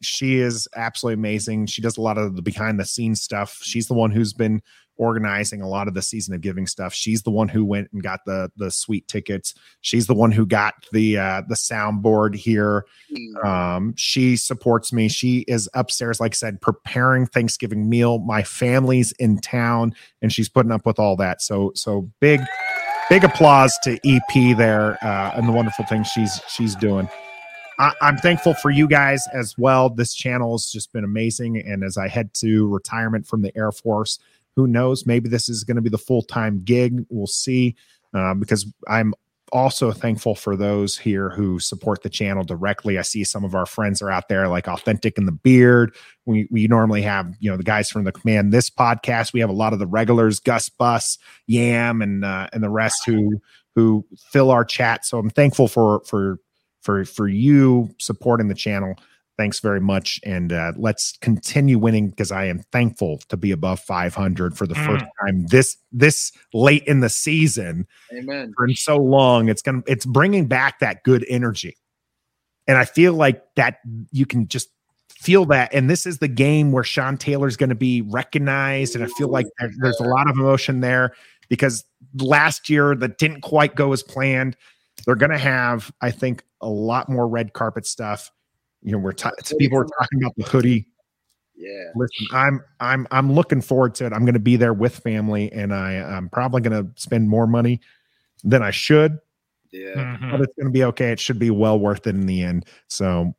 She 0.00 0.36
is 0.36 0.68
absolutely 0.76 1.14
amazing. 1.14 1.66
She 1.66 1.82
does 1.82 1.96
a 1.96 2.00
lot 2.00 2.16
of 2.16 2.36
the 2.36 2.42
behind 2.42 2.78
the 2.78 2.84
scenes 2.84 3.20
stuff. 3.20 3.58
She's 3.62 3.88
the 3.88 3.94
one 3.94 4.10
who's 4.12 4.32
been 4.32 4.62
organizing 5.02 5.60
a 5.60 5.68
lot 5.68 5.88
of 5.88 5.94
the 5.94 6.00
season 6.00 6.32
of 6.32 6.40
giving 6.40 6.64
stuff. 6.64 6.94
She's 6.94 7.22
the 7.22 7.30
one 7.30 7.48
who 7.48 7.64
went 7.64 7.90
and 7.92 8.00
got 8.00 8.20
the 8.24 8.52
the 8.56 8.70
sweet 8.70 9.08
tickets. 9.08 9.52
She's 9.80 10.06
the 10.06 10.14
one 10.14 10.30
who 10.30 10.46
got 10.46 10.74
the 10.92 11.18
uh 11.18 11.42
the 11.48 11.56
soundboard 11.56 12.36
here. 12.36 12.86
Mm. 13.12 13.44
Um 13.44 13.94
she 13.96 14.36
supports 14.36 14.92
me. 14.92 15.08
She 15.08 15.40
is 15.48 15.68
upstairs 15.74 16.20
like 16.20 16.34
I 16.34 16.36
said 16.36 16.60
preparing 16.60 17.26
Thanksgiving 17.26 17.90
meal. 17.90 18.20
My 18.20 18.44
family's 18.44 19.10
in 19.12 19.40
town 19.40 19.92
and 20.22 20.32
she's 20.32 20.48
putting 20.48 20.70
up 20.70 20.86
with 20.86 21.00
all 21.00 21.16
that. 21.16 21.42
So 21.42 21.72
so 21.74 22.08
big 22.20 22.40
big 23.08 23.24
applause 23.24 23.76
to 23.82 23.98
EP 24.06 24.56
there 24.56 24.96
uh 25.02 25.32
and 25.34 25.48
the 25.48 25.52
wonderful 25.52 25.84
things 25.86 26.06
she's 26.06 26.40
she's 26.48 26.76
doing. 26.76 27.08
I, 27.78 27.92
am 28.02 28.18
thankful 28.18 28.54
for 28.54 28.70
you 28.70 28.86
guys 28.86 29.26
as 29.32 29.56
well. 29.58 29.88
This 29.88 30.14
channel 30.14 30.52
has 30.52 30.70
just 30.70 30.92
been 30.92 31.02
amazing. 31.02 31.58
And 31.58 31.82
as 31.82 31.96
I 31.96 32.06
head 32.06 32.32
to 32.34 32.68
retirement 32.68 33.26
from 33.26 33.42
the 33.42 33.56
Air 33.56 33.72
Force, 33.72 34.20
who 34.56 34.66
knows? 34.66 35.06
Maybe 35.06 35.28
this 35.28 35.48
is 35.48 35.64
going 35.64 35.76
to 35.76 35.82
be 35.82 35.90
the 35.90 35.98
full 35.98 36.22
time 36.22 36.60
gig. 36.64 37.04
We'll 37.08 37.26
see. 37.26 37.76
Uh, 38.14 38.34
because 38.34 38.66
I'm 38.88 39.14
also 39.52 39.92
thankful 39.92 40.34
for 40.34 40.56
those 40.56 40.96
here 40.96 41.28
who 41.30 41.58
support 41.58 42.02
the 42.02 42.08
channel 42.08 42.42
directly. 42.42 42.98
I 42.98 43.02
see 43.02 43.22
some 43.22 43.44
of 43.44 43.54
our 43.54 43.66
friends 43.66 44.00
are 44.00 44.10
out 44.10 44.28
there, 44.28 44.48
like 44.48 44.66
Authentic 44.66 45.18
in 45.18 45.26
the 45.26 45.32
Beard. 45.32 45.94
We 46.26 46.48
we 46.50 46.66
normally 46.66 47.02
have 47.02 47.34
you 47.40 47.50
know 47.50 47.56
the 47.56 47.62
guys 47.62 47.90
from 47.90 48.04
the 48.04 48.12
Command 48.12 48.52
This 48.52 48.70
podcast. 48.70 49.32
We 49.32 49.40
have 49.40 49.50
a 49.50 49.54
lot 49.54 49.72
of 49.72 49.78
the 49.78 49.86
regulars, 49.86 50.40
Gus 50.40 50.68
Bus, 50.68 51.18
Yam, 51.46 52.02
and 52.02 52.24
uh, 52.24 52.48
and 52.52 52.62
the 52.62 52.70
rest 52.70 53.04
who 53.06 53.40
who 53.74 54.04
fill 54.30 54.50
our 54.50 54.64
chat. 54.64 55.04
So 55.04 55.18
I'm 55.18 55.30
thankful 55.30 55.68
for 55.68 56.02
for 56.06 56.38
for 56.80 57.04
for 57.04 57.28
you 57.28 57.94
supporting 57.98 58.48
the 58.48 58.54
channel 58.54 58.96
thanks 59.42 59.58
very 59.58 59.80
much. 59.80 60.20
And 60.24 60.52
uh, 60.52 60.72
let's 60.76 61.18
continue 61.20 61.76
winning 61.76 62.10
because 62.10 62.30
I 62.30 62.44
am 62.44 62.60
thankful 62.70 63.18
to 63.28 63.36
be 63.36 63.50
above 63.50 63.80
500 63.80 64.56
for 64.56 64.68
the 64.68 64.74
mm. 64.74 64.86
first 64.86 65.04
time 65.20 65.46
this 65.48 65.76
this 65.90 66.30
late 66.54 66.84
in 66.84 67.00
the 67.00 67.08
season. 67.08 67.88
Amen. 68.12 68.52
For 68.56 68.68
so 68.74 68.98
long, 68.98 69.48
it's 69.48 69.60
gonna 69.60 69.82
it's 69.88 70.06
bringing 70.06 70.46
back 70.46 70.78
that 70.78 71.02
good 71.02 71.26
energy, 71.28 71.76
and 72.68 72.78
I 72.78 72.84
feel 72.84 73.14
like 73.14 73.42
that 73.56 73.78
you 74.12 74.26
can 74.26 74.46
just 74.46 74.68
feel 75.08 75.44
that. 75.46 75.74
And 75.74 75.90
this 75.90 76.06
is 76.06 76.18
the 76.18 76.28
game 76.28 76.70
where 76.70 76.84
Sean 76.84 77.16
Taylor 77.16 77.48
is 77.48 77.56
going 77.56 77.70
to 77.70 77.74
be 77.74 78.02
recognized, 78.02 78.94
and 78.94 79.02
I 79.02 79.08
feel 79.18 79.28
like 79.28 79.46
there, 79.58 79.72
there's 79.80 79.98
a 79.98 80.04
lot 80.04 80.30
of 80.30 80.36
emotion 80.36 80.82
there 80.82 81.14
because 81.48 81.84
last 82.14 82.70
year 82.70 82.94
that 82.94 83.18
didn't 83.18 83.40
quite 83.40 83.74
go 83.74 83.92
as 83.92 84.04
planned. 84.04 84.56
They're 85.04 85.16
going 85.16 85.32
to 85.32 85.38
have, 85.38 85.90
I 86.00 86.12
think, 86.12 86.44
a 86.60 86.68
lot 86.68 87.08
more 87.08 87.26
red 87.26 87.54
carpet 87.54 87.86
stuff 87.86 88.30
you 88.82 88.92
know, 88.92 88.98
we're 88.98 89.12
t- 89.12 89.30
people 89.58 89.78
are 89.78 89.86
talking 89.98 90.22
about 90.22 90.34
the 90.36 90.44
hoodie. 90.44 90.86
Yeah. 91.54 91.90
Listen, 91.94 92.26
I'm 92.32 92.60
I'm 92.80 93.06
I'm 93.10 93.32
looking 93.32 93.60
forward 93.60 93.94
to 93.96 94.06
it. 94.06 94.12
I'm 94.12 94.24
going 94.24 94.34
to 94.34 94.40
be 94.40 94.56
there 94.56 94.74
with 94.74 94.98
family, 94.98 95.52
and 95.52 95.72
I 95.72 95.94
I'm 95.94 96.28
probably 96.28 96.60
going 96.60 96.84
to 96.84 97.00
spend 97.00 97.28
more 97.28 97.46
money 97.46 97.80
than 98.42 98.62
I 98.62 98.70
should. 98.70 99.18
Yeah. 99.70 99.94
Mm-hmm. 99.94 100.30
But 100.32 100.40
it's 100.40 100.54
going 100.54 100.66
to 100.66 100.72
be 100.72 100.84
okay. 100.84 101.12
It 101.12 101.20
should 101.20 101.38
be 101.38 101.50
well 101.50 101.78
worth 101.78 102.06
it 102.06 102.14
in 102.16 102.26
the 102.26 102.42
end. 102.42 102.66
So 102.88 103.34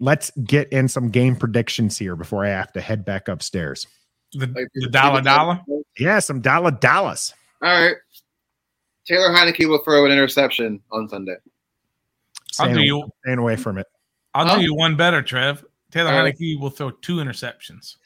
let's 0.00 0.30
get 0.44 0.72
in 0.72 0.88
some 0.88 1.10
game 1.10 1.36
predictions 1.36 1.98
here 1.98 2.16
before 2.16 2.44
I 2.44 2.50
have 2.50 2.72
to 2.72 2.80
head 2.80 3.04
back 3.04 3.28
upstairs. 3.28 3.86
The, 4.32 4.46
the 4.74 4.88
dollar 4.88 5.20
dollar. 5.20 5.60
Yeah, 5.98 6.18
some 6.18 6.40
dollar 6.40 6.72
dollars. 6.72 7.32
All 7.62 7.68
right. 7.68 7.96
Taylor 9.06 9.28
Heinicke 9.28 9.68
will 9.68 9.82
throw 9.84 10.06
an 10.06 10.12
interception 10.12 10.80
on 10.90 11.08
Sunday. 11.08 11.36
I'll 12.58 12.72
do 12.72 12.80
you 12.80 13.08
staying 13.22 13.38
away 13.38 13.56
from 13.56 13.78
it. 13.78 13.86
I'll 14.34 14.46
huh? 14.46 14.56
do 14.56 14.62
you 14.62 14.74
one 14.74 14.96
better, 14.96 15.22
Trev. 15.22 15.64
Taylor 15.90 16.10
uh, 16.10 16.24
Heinicke 16.24 16.60
will 16.60 16.70
throw 16.70 16.90
two 16.90 17.16
interceptions. 17.16 17.96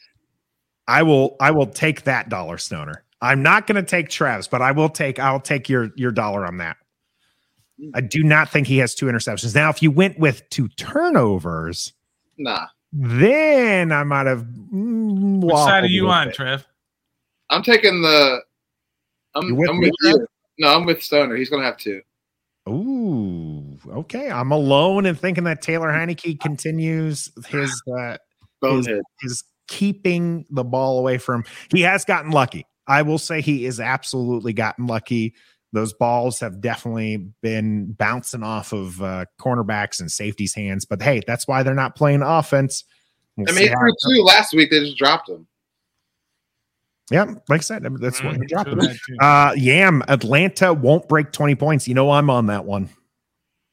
I 0.87 1.03
will. 1.03 1.35
I 1.39 1.51
will 1.51 1.67
take 1.67 2.03
that 2.03 2.29
dollar 2.29 2.57
stoner. 2.57 3.03
I'm 3.21 3.43
not 3.43 3.67
going 3.67 3.75
to 3.75 3.87
take 3.87 4.09
Trev's, 4.09 4.47
but 4.47 4.61
I 4.61 4.71
will 4.71 4.89
take. 4.89 5.19
I'll 5.19 5.39
take 5.39 5.69
your 5.69 5.91
your 5.95 6.11
dollar 6.11 6.45
on 6.45 6.57
that. 6.57 6.77
I 7.93 8.01
do 8.01 8.23
not 8.23 8.49
think 8.49 8.67
he 8.67 8.77
has 8.79 8.93
two 8.93 9.05
interceptions. 9.05 9.55
Now, 9.55 9.69
if 9.69 9.81
you 9.81 9.91
went 9.91 10.19
with 10.19 10.47
two 10.49 10.67
turnovers, 10.69 11.93
nah, 12.37 12.67
then 12.91 13.91
I 13.91 14.03
might 14.03 14.27
have. 14.27 14.41
Mm, 14.41 15.43
Which 15.43 15.55
side 15.55 15.83
are 15.83 15.87
you 15.87 16.09
on, 16.09 16.27
bit. 16.27 16.35
Trev? 16.35 16.67
I'm 17.49 17.63
taking 17.63 18.01
the. 18.01 18.41
I'm 19.35 19.55
with, 19.55 19.69
I'm 19.69 19.79
with 19.79 19.93
you. 20.01 20.27
No, 20.57 20.67
I'm 20.75 20.85
with 20.85 21.01
Stoner. 21.01 21.35
He's 21.35 21.49
going 21.49 21.61
to 21.61 21.65
have 21.65 21.77
two. 21.77 22.01
Ooh, 22.67 22.98
okay. 23.89 24.29
I'm 24.29 24.51
alone 24.51 25.05
in 25.05 25.15
thinking 25.15 25.43
that 25.45 25.61
Taylor 25.61 25.89
Heinicke 25.89 26.39
continues 26.39 27.31
his 27.47 27.81
uh, 27.97 28.17
his, 28.61 28.87
his, 29.21 29.43
keeping 29.67 30.45
the 30.49 30.63
ball 30.63 30.99
away 30.99 31.17
from. 31.17 31.43
He 31.71 31.81
has 31.81 32.05
gotten 32.05 32.31
lucky. 32.31 32.65
I 32.87 33.03
will 33.03 33.19
say 33.19 33.41
he 33.41 33.65
is 33.65 33.79
absolutely 33.79 34.53
gotten 34.53 34.87
lucky. 34.87 35.35
Those 35.71 35.93
balls 35.93 36.39
have 36.39 36.59
definitely 36.59 37.29
been 37.43 37.91
bouncing 37.91 38.41
off 38.41 38.73
of 38.73 38.99
uh, 39.01 39.25
cornerbacks 39.39 39.99
and 39.99 40.11
safeties' 40.11 40.55
hands. 40.55 40.85
But 40.85 41.01
hey, 41.03 41.21
that's 41.27 41.47
why 41.47 41.61
they're 41.61 41.75
not 41.75 41.95
playing 41.95 42.23
offense. 42.23 42.83
We'll 43.37 43.47
I 43.49 43.51
mean, 43.51 43.67
through 43.67 44.15
two 44.15 44.23
last 44.23 44.53
week. 44.53 44.71
They 44.71 44.79
just 44.79 44.97
dropped 44.97 45.29
him. 45.29 45.47
Yeah, 47.11 47.25
like 47.47 47.61
I 47.61 47.63
said, 47.63 47.87
that's 47.99 48.23
what 48.23 48.35
he 48.35 48.45
dropped. 48.45 48.69
Him. 48.69 48.79
Uh, 49.19 49.53
Yam, 49.55 50.03
Atlanta 50.07 50.73
won't 50.73 51.07
break 51.07 51.31
20 51.31 51.55
points. 51.55 51.87
You 51.87 51.95
know, 51.95 52.11
I'm 52.11 52.29
on 52.29 52.47
that 52.47 52.65
one. 52.65 52.89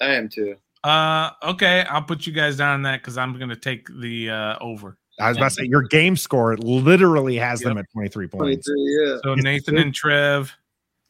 I 0.00 0.14
am 0.14 0.28
too. 0.28 0.56
Uh, 0.84 1.30
okay, 1.42 1.84
I'll 1.90 2.02
put 2.02 2.26
you 2.26 2.32
guys 2.32 2.56
down 2.56 2.74
on 2.74 2.82
that 2.82 3.00
because 3.00 3.18
I'm 3.18 3.36
going 3.36 3.48
to 3.48 3.56
take 3.56 3.88
the 3.88 4.30
uh, 4.30 4.58
over. 4.60 4.98
I 5.18 5.28
was 5.28 5.38
about 5.38 5.48
to 5.48 5.54
say 5.54 5.64
your 5.64 5.82
game 5.82 6.16
score 6.16 6.56
literally 6.58 7.36
has 7.36 7.60
yep. 7.60 7.70
them 7.70 7.78
at 7.78 7.86
23 7.92 8.28
points. 8.28 8.66
23, 8.66 9.06
yeah. 9.06 9.18
So 9.24 9.34
Nathan 9.34 9.78
and 9.78 9.94
Trev. 9.94 10.54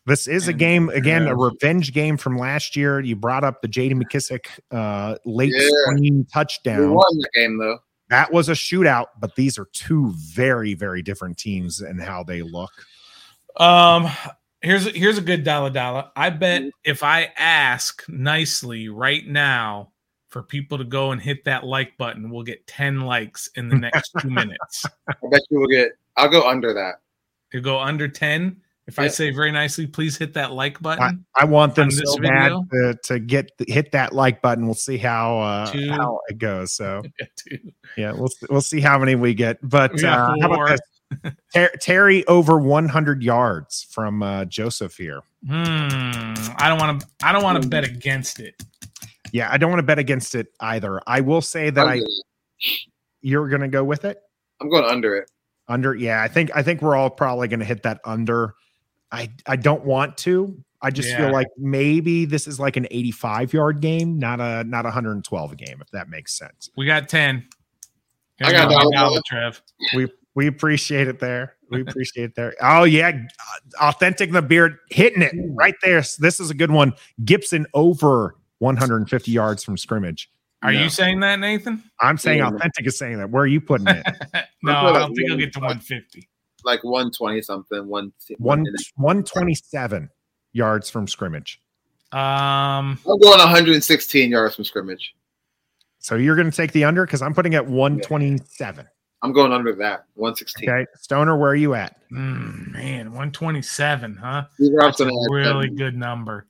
This 0.07 0.29
is 0.29 0.47
a 0.47 0.53
game 0.53 0.89
again, 0.91 1.27
a 1.27 1.35
revenge 1.35 1.93
game 1.93 2.17
from 2.17 2.39
last 2.39 2.77
year. 2.77 3.01
You 3.01 3.17
brought 3.17 3.43
up 3.43 3.61
the 3.61 3.67
J.D. 3.67 3.97
McKissic 3.97 4.47
uh, 4.71 5.17
late 5.27 5.53
yeah. 5.53 5.69
spring 5.83 6.25
touchdown. 6.33 6.81
We 6.81 6.87
won 6.87 7.05
the 7.19 7.29
game 7.35 7.59
though. 7.59 7.79
That 8.09 8.33
was 8.33 8.49
a 8.49 8.53
shootout, 8.53 9.07
but 9.19 9.35
these 9.35 9.59
are 9.59 9.67
two 9.73 10.13
very, 10.17 10.75
very 10.75 11.03
different 11.03 11.39
teams 11.39 11.81
and 11.81 12.01
how 12.01 12.23
they 12.23 12.43
look. 12.43 12.71
Um, 13.57 14.09
here's 14.67 14.95
here's 14.95 15.17
a 15.17 15.23
good 15.23 15.45
dollar 15.45 15.71
dollar. 15.71 16.11
I 16.17 16.31
bet 16.31 16.63
mm-hmm. 16.63 16.69
if 16.85 17.03
I 17.03 17.33
ask 17.37 18.03
nicely 18.09 18.89
right 18.89 19.27
now 19.27 19.93
for 20.29 20.43
people 20.43 20.77
to 20.79 20.85
go 20.85 21.13
and 21.13 21.23
hit 21.23 21.45
that 21.45 21.65
like 21.65 21.97
button, 21.97 22.31
we'll 22.31 22.43
get 22.43 22.67
10 22.67 23.01
likes 23.01 23.49
in 23.55 23.69
the 23.69 23.77
next 23.77 24.13
two 24.21 24.29
minutes. 24.31 24.85
I 25.09 25.15
bet 25.31 25.41
you 25.51 25.61
will 25.61 25.69
get 25.69 25.93
I'll 26.17 26.29
go 26.29 26.47
under 26.47 26.75
that. 26.75 26.97
You 27.53 27.61
go 27.61 27.79
under 27.79 28.09
10. 28.09 28.61
If 28.89 29.01
I 29.01 29.09
say 29.09 29.33
very 29.33 29.51
nicely, 29.51 29.85
please 29.85 30.17
hit 30.17 30.35
that 30.35 30.53
like 30.53 30.81
button. 30.81 31.27
I, 31.35 31.43
I 31.43 31.45
want 31.45 31.75
them 31.75 31.91
so 31.91 32.19
bad 32.19 32.53
to, 32.71 32.95
to, 33.03 33.19
get 33.19 33.51
hit 33.67 33.91
that 33.91 34.13
like 34.13 34.41
button. 34.43 34.65
We'll 34.65 34.75
see 34.75 34.97
how 34.97 35.41
uh, 35.41 35.73
how 35.89 36.21
it 36.29 36.39
goes. 36.39 36.75
So 36.75 37.03
yeah, 37.97 38.13
we'll 38.13 38.31
we'll 38.49 38.61
see 38.61 38.81
how 38.81 38.97
many 38.97 39.17
we 39.17 39.35
get. 39.35 39.59
But 39.61 39.95
we 39.95 40.05
uh, 40.05 40.37
how 40.41 40.53
about 40.53 40.69
this? 40.69 40.81
Ter- 41.55 41.73
Terry 41.81 42.27
over 42.27 42.59
100 42.59 43.23
yards 43.23 43.87
from 43.91 44.23
uh, 44.23 44.45
Joseph 44.47 44.97
here. 44.97 45.23
Hmm. 45.47 46.35
I 46.59 46.69
don't 46.69 46.79
want 46.79 47.01
to. 47.01 47.07
I 47.23 47.33
don't 47.33 47.43
want 47.43 47.63
to 47.63 47.69
bet 47.69 47.85
against 47.85 48.41
it. 48.41 48.61
Yeah, 49.33 49.49
I 49.51 49.59
don't 49.59 49.71
want 49.71 49.81
to 49.81 49.87
bet 49.87 49.99
against 49.99 50.35
it 50.35 50.49
either. 50.61 51.01
I 51.07 51.21
will 51.21 51.41
say 51.41 51.71
that 51.71 51.87
I. 51.87 52.01
You're 53.21 53.49
going 53.49 53.61
to 53.61 53.69
go 53.69 53.85
with 53.85 54.05
it. 54.05 54.21
I'm 54.61 54.71
going 54.71 54.85
under 54.85 55.17
it. 55.17 55.31
Under, 55.69 55.95
yeah, 55.95 56.23
I 56.23 56.29
think 56.29 56.51
I 56.55 56.63
think 56.63 56.81
we're 56.81 56.97
all 56.97 57.11
probably 57.11 57.49
going 57.49 57.61
to 57.61 57.67
hit 57.67 57.83
that 57.83 58.01
under. 58.05 58.55
I 59.11 59.31
I 59.47 59.57
don't 59.57 59.85
want 59.85 60.17
to. 60.19 60.57
I 60.83 60.91
just 60.91 61.09
yeah. 61.09 61.19
feel 61.19 61.33
like 61.33 61.49
maybe 61.57 62.27
this 62.27 62.47
is 62.47 62.61
like 62.61 62.77
an 62.77 62.87
85 62.91 63.53
yard 63.53 63.81
game, 63.81 64.19
not 64.19 64.41
a 64.41 64.63
not 64.65 64.85
112 64.85 65.57
game, 65.57 65.79
if 65.81 65.91
that 65.91 66.09
makes 66.09 66.37
sense. 66.37 66.71
We 66.77 66.87
got 66.87 67.09
10. 67.09 67.45
I 68.43 68.53
got 68.53 68.71
dollar, 68.93 69.21
Trev. 69.27 69.63
We 69.95 70.09
we 70.37 70.47
appreciate 70.47 71.09
it 71.09 71.19
there. 71.19 71.57
We 71.71 71.81
appreciate 71.89 72.25
it 72.27 72.35
there. 72.37 72.55
Oh 72.61 72.85
yeah, 72.85 73.13
authentic 73.81 74.31
the 74.31 74.43
beard 74.43 74.79
hitting 74.91 75.23
it 75.23 75.35
right 75.55 75.75
there. 75.83 76.05
This 76.19 76.39
is 76.39 76.51
a 76.51 76.55
good 76.55 76.71
one. 76.71 76.93
Gibson 77.25 77.67
over 77.75 78.37
150 78.59 79.31
yards 79.33 79.65
from 79.65 79.77
scrimmage. 79.77 80.31
Are 80.63 80.73
no. 80.73 80.85
you 80.85 80.89
saying 80.89 81.21
that, 81.21 81.41
Nathan? 81.41 81.83
I'm 82.01 82.17
saying 82.17 82.39
yeah. 82.39 82.49
authentic 82.49 82.87
is 82.87 82.97
saying 82.97 83.19
that. 83.19 83.31
Where 83.31 83.43
are 83.43 83.49
you 83.49 83.61
putting 83.61 83.89
it? 83.89 84.07
no, 84.63 84.73
I 84.73 84.99
don't 85.01 85.15
think 85.15 85.29
he'll 85.29 85.37
get 85.37 85.53
to 85.55 85.59
150 85.59 86.29
like 86.67 86.85
120 86.85 87.41
something, 87.41 87.87
one, 87.87 88.13
one 88.39 88.65
127 88.97 90.11
yards 90.53 90.91
from 90.91 91.07
scrimmage. 91.07 91.63
Um, 92.13 92.99
I'm 93.07 93.19
going 93.21 93.39
116 93.39 94.31
yards 94.31 94.57
from 94.57 94.65
scrimmage. 94.65 95.15
So 95.99 96.17
you're 96.17 96.37
going 96.37 96.51
to 96.51 96.57
take 96.57 96.73
the 96.73 96.85
under 96.85 97.07
because 97.07 97.23
I'm 97.23 97.33
putting 97.33 97.55
at 97.55 97.67
127. 97.67 98.87
I'm 99.23 99.33
going 99.33 99.53
under 99.53 99.75
that 99.77 100.05
116. 100.15 100.69
Okay, 100.69 100.87
Stoner, 100.97 101.37
where 101.37 101.51
are 101.51 101.57
you 101.57 101.75
at? 101.75 101.97
Mm, 102.13 102.73
man, 102.73 103.07
127, 103.07 104.17
huh? 104.17 104.45
That's 104.59 105.01
a 105.01 105.11
really 105.31 105.69
good 105.71 105.97
number. 105.97 106.47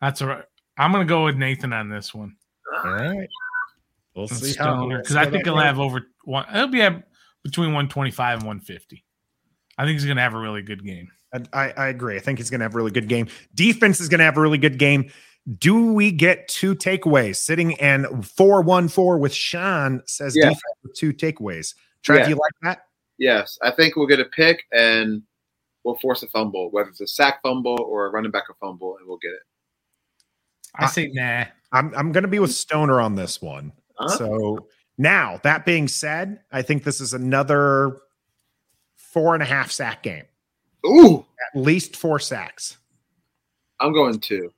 That's 0.00 0.20
all 0.22 0.28
right. 0.28 0.44
I'm 0.76 0.92
going 0.92 1.06
to 1.06 1.08
go 1.08 1.24
with 1.24 1.36
Nathan 1.36 1.72
on 1.72 1.88
this 1.88 2.14
one. 2.14 2.36
All 2.84 2.92
right. 2.92 3.28
We'll 4.14 4.28
see 4.28 4.52
because 4.52 5.16
I 5.16 5.30
think 5.30 5.44
he'll 5.44 5.56
have 5.56 5.78
over 5.78 6.08
one. 6.24 6.44
It'll 6.52 6.68
be 6.68 6.82
at 6.82 7.04
between 7.44 7.68
125 7.68 8.38
and 8.38 8.46
150. 8.46 9.04
I 9.76 9.84
think 9.84 9.94
he's 9.94 10.04
going 10.04 10.16
to 10.16 10.22
have 10.22 10.34
a 10.34 10.38
really 10.38 10.62
good 10.62 10.84
game. 10.84 11.08
I, 11.52 11.72
I 11.76 11.88
agree. 11.88 12.16
I 12.16 12.20
think 12.20 12.38
he's 12.38 12.50
going 12.50 12.60
to 12.60 12.64
have 12.64 12.74
a 12.74 12.76
really 12.76 12.90
good 12.90 13.08
game. 13.08 13.28
Defense 13.54 14.00
is 14.00 14.08
going 14.08 14.18
to 14.18 14.24
have 14.24 14.36
a 14.36 14.40
really 14.40 14.58
good 14.58 14.78
game. 14.78 15.10
Do 15.58 15.92
we 15.92 16.10
get 16.10 16.48
two 16.48 16.74
takeaways? 16.74 17.36
Sitting 17.36 17.78
and 17.80 18.26
four 18.28 18.60
one 18.62 18.88
four 18.88 19.18
with 19.18 19.32
Sean 19.32 20.02
says 20.06 20.34
yeah. 20.36 20.46
defense 20.46 20.62
with 20.82 20.94
two 20.94 21.12
takeaways. 21.12 21.74
Trev, 22.04 22.20
yeah. 22.20 22.28
you 22.28 22.34
like 22.34 22.52
that? 22.62 22.84
Yes, 23.18 23.58
I 23.62 23.70
think 23.70 23.96
we'll 23.96 24.06
get 24.06 24.20
a 24.20 24.24
pick 24.24 24.62
and 24.72 25.22
we'll 25.84 25.98
force 25.98 26.22
a 26.22 26.28
fumble, 26.28 26.70
whether 26.70 26.88
it's 26.88 27.00
a 27.00 27.06
sack 27.06 27.42
fumble 27.42 27.80
or 27.80 28.06
a 28.06 28.10
running 28.10 28.30
back 28.30 28.44
a 28.50 28.54
fumble, 28.54 28.96
and 28.98 29.08
we'll 29.08 29.18
get 29.18 29.32
it. 29.32 29.42
I 30.74 30.86
say 30.86 31.10
nah. 31.12 31.44
I'm 31.72 31.94
I'm 31.94 32.12
going 32.12 32.22
to 32.22 32.28
be 32.28 32.38
with 32.38 32.52
Stoner 32.52 33.00
on 33.00 33.14
this 33.14 33.42
one. 33.42 33.72
Huh? 33.96 34.08
So 34.08 34.68
now 34.96 35.40
that 35.42 35.66
being 35.66 35.88
said, 35.88 36.40
I 36.52 36.62
think 36.62 36.84
this 36.84 37.00
is 37.00 37.14
another 37.14 37.98
four 38.96 39.34
and 39.34 39.42
a 39.42 39.46
half 39.46 39.70
sack 39.70 40.02
game. 40.02 40.24
Ooh, 40.86 41.26
at 41.54 41.60
least 41.60 41.96
four 41.96 42.18
sacks. 42.18 42.78
I'm 43.80 43.92
going 43.92 44.20
two. 44.20 44.52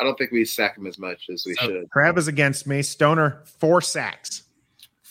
I 0.00 0.04
don't 0.04 0.16
think 0.16 0.30
we 0.30 0.44
sack 0.44 0.78
him 0.78 0.86
as 0.86 0.98
much 0.98 1.28
as 1.30 1.44
we 1.44 1.54
so 1.54 1.66
should. 1.66 1.90
Crab 1.90 2.16
is 2.16 2.28
against 2.28 2.66
me. 2.66 2.82
Stoner, 2.82 3.42
four 3.44 3.80
sacks. 3.80 4.44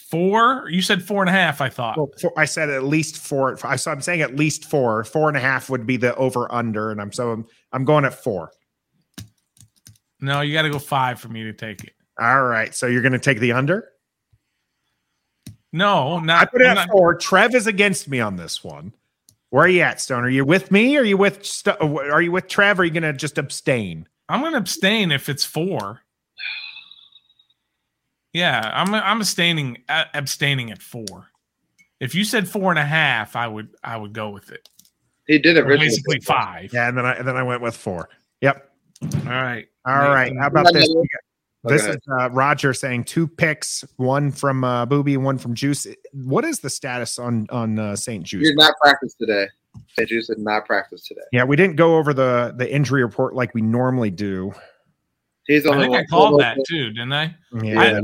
Four? 0.10 0.68
You 0.70 0.82
said 0.82 1.04
four 1.04 1.22
and 1.22 1.30
a 1.30 1.34
half. 1.34 1.62
I 1.62 1.70
thought. 1.70 1.98
Well, 1.98 2.10
four, 2.20 2.34
I 2.36 2.46
said 2.46 2.70
at 2.70 2.84
least 2.84 3.18
four. 3.18 3.58
I 3.63 3.75
so 3.75 3.92
I'm 3.92 4.01
saying 4.01 4.22
at 4.22 4.36
least 4.36 4.66
four. 4.66 5.04
Four 5.04 5.28
and 5.28 5.38
a 5.38 5.39
half 5.39 5.70
would 5.70 5.86
be 5.86 5.98
the 5.98 6.16
over 6.16 6.51
under, 6.51 6.92
and 6.92 7.00
I'm 7.00 7.12
so 7.12 7.32
I'm, 7.32 7.46
I'm 7.72 7.86
going 7.86 8.06
at 8.06 8.16
four. 8.16 8.51
No, 10.20 10.42
you 10.42 10.54
got 10.54 10.63
to 10.63 10.70
go 10.70 10.80
five 10.80 11.20
for 11.20 11.30
me 11.30 11.44
to 11.44 11.54
take 11.54 11.84
it. 11.84 11.94
All 12.20 12.44
right. 12.44 12.74
So 12.74 12.88
you're 12.88 13.04
going 13.04 13.13
to 13.13 13.20
take 13.20 13.39
the 13.39 13.51
under. 13.51 13.88
No, 15.72 16.20
not. 16.20 16.42
I 16.42 16.46
put 16.46 16.62
it 16.62 16.68
at 16.68 16.74
not, 16.74 16.89
four. 16.89 17.16
Trev 17.16 17.54
is 17.54 17.68
against 17.68 18.08
me 18.08 18.20
on 18.20 18.36
this 18.36 18.63
one. 18.63 18.94
Where 19.51 19.66
are 19.66 19.70
you 19.70 19.82
at, 19.82 20.01
Stone? 20.01 20.24
Are 20.24 20.30
you 20.30 20.44
with 20.44 20.72
me? 20.72 20.98
Are 20.98 21.04
you 21.04 21.18
with? 21.18 21.63
Are 21.68 22.22
you 22.22 22.32
with 22.32 22.48
Trev? 22.48 22.80
Or 22.80 22.82
are 22.82 22.86
you 22.86 22.92
going 22.92 23.04
to 23.04 23.13
just 23.13 23.38
abstain? 23.38 24.08
I'm 24.28 24.42
going 24.42 24.54
to 24.54 24.58
abstain 24.58 25.12
if 25.12 25.30
it's 25.30 25.46
four. 25.46 26.01
Yeah, 28.33 28.71
I'm. 28.74 28.93
I'm 28.93 29.21
abstaining. 29.21 29.79
Abstaining 29.88 30.71
at 30.71 30.81
four. 30.81 31.29
If 32.00 32.15
you 32.15 32.24
said 32.24 32.48
four 32.48 32.71
and 32.71 32.79
a 32.79 32.86
half, 32.86 33.36
I 33.36 33.48
would. 33.48 33.69
I 33.83 33.98
would 33.98 34.13
go 34.13 34.29
with 34.29 34.51
it. 34.51 34.69
He 35.27 35.39
did 35.39 35.57
originally 35.57 35.88
basically 35.88 36.19
five. 36.21 36.74
Yeah, 36.74 36.88
and 36.88 36.98
then 36.98 37.05
I 37.05 37.13
and 37.13 37.27
then 37.27 37.38
I 37.38 37.43
went 37.43 37.62
with 37.62 37.75
four. 37.75 38.09
Yep. 38.41 38.71
All 39.01 39.19
right. 39.25 39.67
All 39.86 39.95
right. 39.95 40.36
How 40.38 40.48
about 40.48 40.74
this? 40.74 40.88
This 41.63 41.86
is 41.86 41.98
uh, 42.09 42.29
Roger 42.29 42.74
saying 42.74 43.03
two 43.03 43.27
picks, 43.27 43.83
one 43.98 44.31
from 44.31 44.63
uh, 44.63 44.86
Booby, 44.86 45.17
one 45.17 45.38
from 45.38 45.53
Juice. 45.53 45.88
What 46.13 46.45
is 46.45 46.59
the 46.59 46.69
status 46.69 47.19
on 47.19 47.48
on 47.50 47.77
uh, 47.77 47.95
St. 47.95 48.24
Juice? 48.24 48.48
He 48.48 48.51
did 48.51 48.57
not 48.57 48.75
practice 48.81 49.13
today. 49.15 49.48
St. 49.95 50.07
Juice 50.07 50.27
did 50.27 50.39
not 50.39 50.65
practice 50.65 51.05
today. 51.05 51.21
Yeah, 51.31 51.43
we 51.43 51.55
didn't 51.55 51.75
go 51.75 51.98
over 51.98 52.13
the 52.13 52.53
the 52.55 52.74
injury 52.74 53.03
report 53.03 53.36
like 53.36 53.53
we 53.53 53.62
normally 53.62 54.09
do. 54.09 54.53
He's 55.50 55.65
I 55.65 55.79
think 55.79 55.96
I 55.96 56.06
called 56.06 56.39
that 56.41 56.60
too, 56.68 56.91
didn't 56.91 57.12
I? 57.12 57.36
Yeah, 57.63 58.01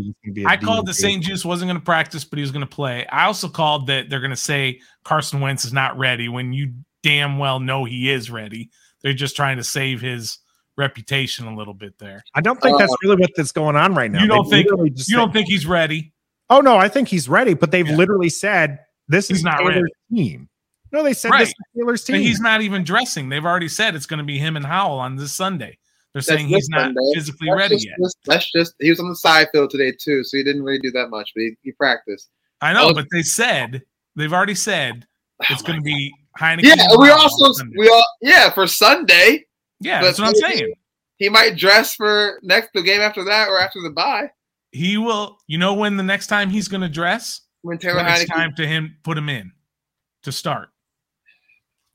I, 0.48 0.54
I 0.54 0.58
called 0.58 0.88
the 0.88 0.96
St. 0.96 1.24
Juice 1.24 1.46
wasn't 1.46 1.70
going 1.70 1.80
to 1.80 1.86
practice, 1.86 2.26
but 2.26 2.38
he 2.38 2.42
was 2.42 2.50
going 2.50 2.66
to 2.66 2.76
play. 2.76 3.06
I 3.06 3.26
also 3.26 3.48
called 3.48 3.86
that 3.86 4.10
they're 4.10 4.20
going 4.20 4.32
to 4.32 4.36
say 4.36 4.80
Carson 5.04 5.42
Wentz 5.42 5.64
is 5.64 5.72
not 5.72 5.96
ready 5.96 6.28
when 6.28 6.54
you 6.54 6.74
damn 7.04 7.38
well 7.38 7.60
know 7.60 7.86
he 7.86 8.10
is 8.10 8.32
ready. 8.32 8.72
They're 9.04 9.14
just 9.14 9.36
trying 9.36 9.58
to 9.58 9.64
save 9.64 10.02
his 10.02 10.40
reputation 10.76 11.46
a 11.46 11.56
little 11.56 11.76
bit 11.76 12.00
there. 12.00 12.24
I 12.34 12.42
don't 12.42 12.60
think 12.60 12.80
that's 12.80 12.92
uh, 12.92 12.98
really 13.04 13.18
what's 13.18 13.52
going 13.52 13.76
on 13.76 13.94
right 13.94 14.10
now. 14.10 14.24
You 14.24 14.28
don't 14.28 14.50
think 14.50 14.68
you 14.68 14.98
said, 14.98 15.16
don't 15.16 15.32
think 15.32 15.48
he's 15.48 15.68
ready? 15.68 16.14
Oh 16.50 16.62
no, 16.62 16.78
I 16.78 16.90
think 16.90 17.10
he's 17.10 17.30
ready. 17.30 17.54
But 17.54 17.70
they've 17.70 17.88
yeah. 17.88 17.96
literally 17.96 18.30
said 18.30 18.80
this 19.08 19.28
he's 19.28 19.38
is 19.38 19.44
not 19.44 19.60
Taylor's 19.60 19.76
ready. 19.76 19.94
team. 20.12 20.50
No, 20.92 21.04
they 21.04 21.14
said 21.14 21.30
right. 21.30 21.42
this 21.42 21.50
is 21.50 21.56
Taylor's 21.78 22.04
team. 22.04 22.16
But 22.16 22.22
he's 22.22 22.40
not 22.40 22.64
even 22.64 22.84
dressing. 22.84 23.30
They've 23.30 23.46
already 23.46 23.68
said 23.68 23.94
it's 23.94 24.08
going 24.08 24.18
to 24.18 24.24
be 24.24 24.40
him 24.40 24.58
and 24.58 24.66
Howell 24.66 24.98
on 24.98 25.16
this 25.16 25.32
Sunday. 25.32 25.78
They're 26.16 26.22
that's 26.22 26.28
saying 26.28 26.48
he's 26.48 26.70
not 26.70 26.86
Sunday. 26.86 27.02
physically 27.14 27.50
that's 27.50 27.60
ready 27.60 27.76
just, 27.76 27.86
yet. 27.86 28.12
That's 28.26 28.52
just 28.52 28.74
he 28.80 28.90
was 28.90 29.00
on 29.02 29.10
the 29.10 29.16
side 29.16 29.50
field 29.52 29.70
today 29.70 29.92
too, 29.92 30.24
so 30.24 30.38
he 30.38 30.44
didn't 30.44 30.64
really 30.64 30.80
do 30.80 30.90
that 30.92 31.10
much, 31.10 31.32
but 31.36 31.42
he, 31.42 31.58
he 31.62 31.72
practiced. 31.74 32.30
I 32.62 32.74
know, 32.74 32.88
was, 32.88 32.96
but 32.96 33.08
they 33.12 33.22
said 33.22 33.84
they've 34.16 34.32
already 34.32 34.56
said 34.56 35.06
oh 35.42 35.46
it's 35.50 35.62
going 35.62 35.78
to 35.78 35.84
be 35.84 36.14
Heinicke. 36.40 36.64
Yeah, 36.64 36.88
we 36.98 37.10
also 37.10 37.52
we 37.78 37.90
all 37.90 38.06
yeah 38.22 38.50
for 38.50 38.66
Sunday. 38.66 39.46
Yeah, 39.82 40.02
that's 40.02 40.18
what 40.18 40.30
I'm 40.30 40.36
saying 40.36 40.74
he 41.18 41.30
might 41.30 41.58
dress 41.58 41.96
for 41.96 42.40
next 42.44 42.72
the 42.74 42.82
game 42.82 43.02
after 43.02 43.24
that 43.26 43.50
or 43.50 43.60
after 43.60 43.82
the 43.82 43.90
bye. 43.90 44.32
He 44.72 44.98
will. 44.98 45.38
You 45.48 45.58
know 45.58 45.74
when 45.74 45.98
the 45.98 46.04
next 46.04 46.28
time 46.28 46.50
he's 46.50 46.68
going 46.68 46.82
to 46.82 46.90
dress 46.90 47.42
when 47.62 47.78
Taylor 47.78 47.98
when 47.98 48.08
it's 48.08 48.26
time 48.26 48.54
to 48.56 48.68
him 48.68 48.98
put 49.04 49.18
him 49.18 49.30
in 49.30 49.52
to 50.24 50.32
start. 50.32 50.70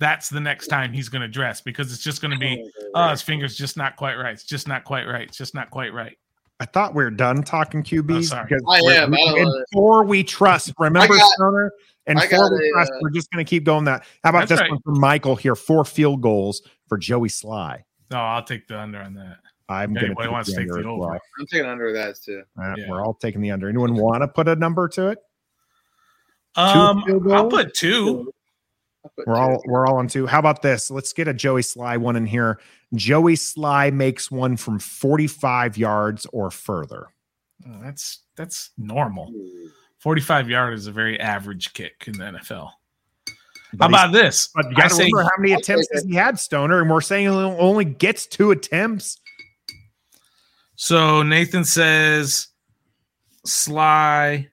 That's 0.01 0.29
the 0.31 0.41
next 0.41 0.67
time 0.69 0.93
he's 0.93 1.09
going 1.11 1.23
to 1.23 1.29
dress 1.29 1.61
because 1.61 1.93
it's 1.93 2.03
just 2.03 2.23
going 2.23 2.33
to 2.33 2.39
be, 2.39 2.69
oh, 2.95 3.09
his 3.11 3.21
finger's 3.23 3.55
just 3.55 3.77
not 3.77 3.97
quite 3.97 4.15
right. 4.17 4.33
It's 4.33 4.45
just 4.45 4.67
not 4.67 4.83
quite 4.85 5.07
right. 5.07 5.29
It's 5.29 5.37
just 5.37 5.55
not 5.55 5.71
quite 5.71 5.93
right. 5.93 6.17
I 6.59 6.65
thought 6.65 6.95
we 6.95 7.05
are 7.05 7.11
done 7.11 7.43
talking 7.43 7.83
QBs. 7.83 8.17
Oh, 8.17 8.21
sorry. 8.23 8.47
because 8.49 8.63
I 8.67 8.81
we're- 8.83 8.97
am. 8.97 9.15
I 9.15 9.17
don't 9.19 9.39
and 9.39 9.47
wanna- 9.47 9.65
four 9.73 10.05
we 10.05 10.25
trust. 10.25 10.73
Remember, 10.79 11.17
got- 11.17 11.31
Stoner? 11.33 11.71
And 12.07 12.19
I 12.19 12.27
four 12.29 12.51
we 12.51 12.71
trust. 12.73 12.93
Uh, 12.93 12.99
we're 13.03 13.11
just 13.11 13.31
going 13.31 13.45
to 13.45 13.49
keep 13.49 13.65
going 13.65 13.85
that. 13.85 14.05
How 14.25 14.31
about 14.31 14.49
this 14.49 14.59
right. 14.59 14.71
one 14.71 14.81
from 14.81 14.99
Michael 14.99 15.37
here? 15.37 15.55
Four 15.55 15.85
field 15.85 16.23
goals 16.23 16.63
for 16.89 16.97
Joey 16.99 17.29
Slye. 17.29 17.83
No, 18.11 18.19
I'll 18.19 18.43
take 18.43 18.67
the 18.69 18.81
under 18.81 18.99
on 19.01 19.15
that. 19.15 19.37
I'm 19.69 19.93
going 19.93 20.07
Anybody 20.07 20.29
wants 20.31 20.51
to 20.51 20.57
take 20.57 20.69
the 20.69 20.83
over. 20.83 21.13
I'm 21.15 21.47
taking 21.47 21.69
under 21.69 21.93
that 21.93 22.17
too. 22.21 22.43
Uh, 22.61 22.75
Yeah. 22.77 22.87
We're 22.89 23.05
all 23.05 23.15
taking 23.15 23.41
the 23.43 23.51
under. 23.53 23.69
Anyone 23.69 23.95
want 23.95 24.23
to 24.23 24.29
put 24.29 24.49
a 24.49 24.57
number 24.57 24.89
to 24.89 25.09
it? 25.11 25.19
Um, 26.57 27.05
I'll 27.07 27.21
goals? 27.21 27.53
put 27.53 27.75
two. 27.75 28.33
I'll 29.05 29.13
put 29.17 29.27
We're 29.27 29.35
two. 29.35 29.41
all 29.41 29.63
we're 29.67 29.87
all 29.87 29.97
on 29.97 30.09
two. 30.09 30.27
How 30.27 30.39
about 30.39 30.63
this? 30.63 30.91
Let's 30.91 31.13
get 31.13 31.29
a 31.29 31.35
Joey 31.35 31.63
Slye 31.63 31.99
one 31.99 32.17
in 32.17 32.27
here. 32.27 32.61
Joey 32.95 33.35
Slye 33.35 33.93
makes 33.93 34.31
one 34.31 34.57
from 34.57 34.79
45 34.79 35.79
yards 35.79 36.27
or 36.33 36.51
further. 36.51 37.09
Oh, 37.67 37.79
that's 37.83 38.21
that's 38.37 38.71
normal. 38.79 39.27
Hmm. 39.31 39.67
45 39.99 40.49
yard 40.49 40.75
is 40.75 40.87
a 40.87 40.93
very 40.93 41.21
average 41.21 41.73
kick 41.75 42.05
in 42.07 42.15
the 42.15 42.25
NFL. 42.25 42.71
But 43.75 43.85
How 43.85 43.89
about 43.89 44.13
this? 44.13 44.49
But 44.55 44.65
you 44.67 44.71
I 44.73 44.75
got 44.75 44.89
to 44.89 44.95
say 44.95 45.05
remember 45.05 45.23
how 45.25 45.31
many 45.39 45.53
attempts 45.53 45.89
has 45.93 46.05
he 46.05 46.15
had, 46.15 46.39
Stoner, 46.41 46.81
and 46.81 46.91
we're 46.91 47.01
saying 47.03 47.25
he 47.25 47.29
only 47.31 47.85
gets 47.85 48.27
two 48.27 48.51
attempts. 48.51 49.19
so. 50.75 51.23
Nathan 51.23 51.65
says 51.65 52.49
Slye 53.47 54.49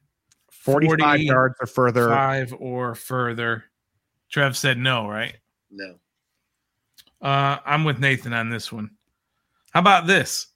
45 0.52 1.00
45 1.00 1.20
yards 1.22 1.56
or 1.62 1.66
further. 1.68 2.10
five 2.10 2.54
or 2.60 2.94
further. 2.94 3.64
Trev 4.32 4.56
said 4.58 4.78
no, 4.78 5.08
right? 5.08 5.36
No. 5.72 5.96
Uh, 7.22 7.58
I'm 7.66 7.84
with 7.84 8.00
Nathan 8.00 8.34
on 8.34 8.50
this 8.50 8.72
one. 8.72 8.92
How 9.72 9.80
about 9.80 10.08
this? 10.08 10.48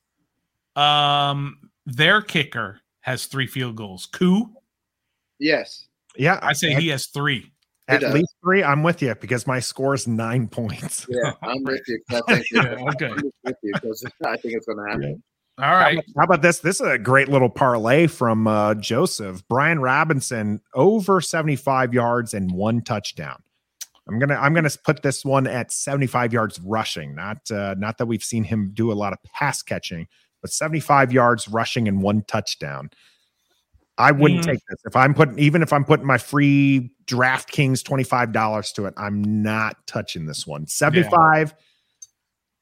Um, 0.76 1.58
their 1.86 2.22
kicker 2.22 2.80
has 3.02 3.26
three 3.26 3.48
field 3.48 3.76
goals. 3.76 4.06
Koo, 4.06 4.50
Yes. 5.40 5.88
Yeah, 6.16 6.40
I 6.44 6.54
say 6.54 6.74
he 6.76 6.90
has 6.90 7.08
three. 7.08 7.52
at 7.88 8.02
does. 8.02 8.14
least 8.14 8.36
three. 8.44 8.64
I'm 8.64 8.84
with 8.84 9.02
you 9.02 9.16
because 9.16 9.48
my 9.48 9.60
score 9.60 9.96
is 9.96 10.08
nine 10.08 10.48
points. 10.48 11.08
Yeah. 11.10 11.34
I'm 11.42 11.64
with 11.64 11.82
you. 11.88 12.00
I 12.12 12.22
think 12.28 12.46
Yeah, 12.52 12.62
okay. 12.90 13.08
I'm 13.08 13.32
with 13.44 13.56
you 13.64 13.74
'cause 13.74 14.04
I 14.26 14.38
think 14.38 14.54
it's 14.56 14.66
going 14.68 14.78
to 14.86 14.92
happen. 14.92 15.24
All 15.58 15.72
right. 15.72 15.96
How 15.96 16.00
about, 16.00 16.04
how 16.18 16.24
about 16.26 16.42
this? 16.44 16.60
This 16.60 16.80
is 16.80 16.88
a 16.88 16.98
great 17.00 17.28
little 17.28 17.50
parlay 17.50 18.06
from 18.08 18.46
uh, 18.48 18.76
Joseph 18.76 19.42
Brian 19.48 19.80
Robinson 19.80 20.62
over 20.76 21.22
75 21.22 21.94
yards 21.94 22.34
and 22.34 22.52
one 22.52 22.82
touchdown. 22.82 23.42
I'm 24.08 24.20
gonna 24.20 24.36
I'm 24.36 24.54
gonna 24.54 24.70
put 24.84 25.04
this 25.04 25.24
one 25.24 25.48
at 25.48 25.72
75 25.72 26.34
yards 26.34 26.60
rushing. 26.62 27.16
Not 27.16 27.50
uh, 27.52 27.76
not 27.78 27.98
that 28.00 28.08
we've 28.08 28.24
seen 28.24 28.44
him 28.44 28.72
do 28.74 28.92
a 28.92 28.94
lot 28.94 29.14
of 29.14 29.20
pass 29.24 29.62
catching, 29.62 30.08
but 30.42 30.52
75 30.52 31.14
yards 31.14 31.48
rushing 31.48 31.88
and 31.88 32.02
one 32.02 32.24
touchdown. 32.28 32.90
I 33.98 34.12
wouldn't 34.12 34.42
Mm. 34.42 34.46
take 34.46 34.60
this 34.70 34.80
if 34.86 34.96
I'm 34.96 35.14
putting 35.14 35.38
even 35.38 35.62
if 35.62 35.72
I'm 35.72 35.86
putting 35.86 36.08
my 36.08 36.18
free 36.18 36.92
DraftKings 37.06 37.84
$25 37.84 38.74
to 38.74 38.86
it. 38.86 38.94
I'm 38.98 39.44
not 39.44 39.86
touching 39.86 40.26
this 40.26 40.48
one. 40.48 40.66
75. 40.66 41.54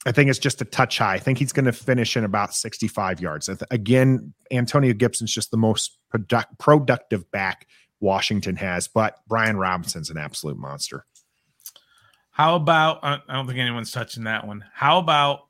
I 0.05 0.11
think 0.11 0.29
it's 0.29 0.39
just 0.39 0.61
a 0.61 0.65
touch 0.65 0.97
high. 0.97 1.15
I 1.15 1.19
think 1.19 1.37
he's 1.37 1.51
going 1.51 1.65
to 1.65 1.73
finish 1.73 2.15
in 2.15 2.23
about 2.23 2.53
65 2.53 3.19
yards. 3.21 3.49
Again, 3.69 4.33
Antonio 4.49 4.93
Gibson's 4.93 5.33
just 5.33 5.51
the 5.51 5.57
most 5.57 5.97
product- 6.09 6.57
productive 6.57 7.29
back 7.31 7.67
Washington 7.99 8.55
has, 8.55 8.87
but 8.87 9.19
Brian 9.27 9.57
Robinson's 9.57 10.09
an 10.09 10.17
absolute 10.17 10.57
monster. 10.57 11.05
How 12.39 12.55
about? 12.55 12.99
I 13.03 13.19
don't 13.33 13.45
think 13.47 13.59
anyone's 13.59 13.91
touching 13.91 14.23
that 14.23 14.47
one. 14.47 14.63
How 14.73 14.97
about 14.99 15.41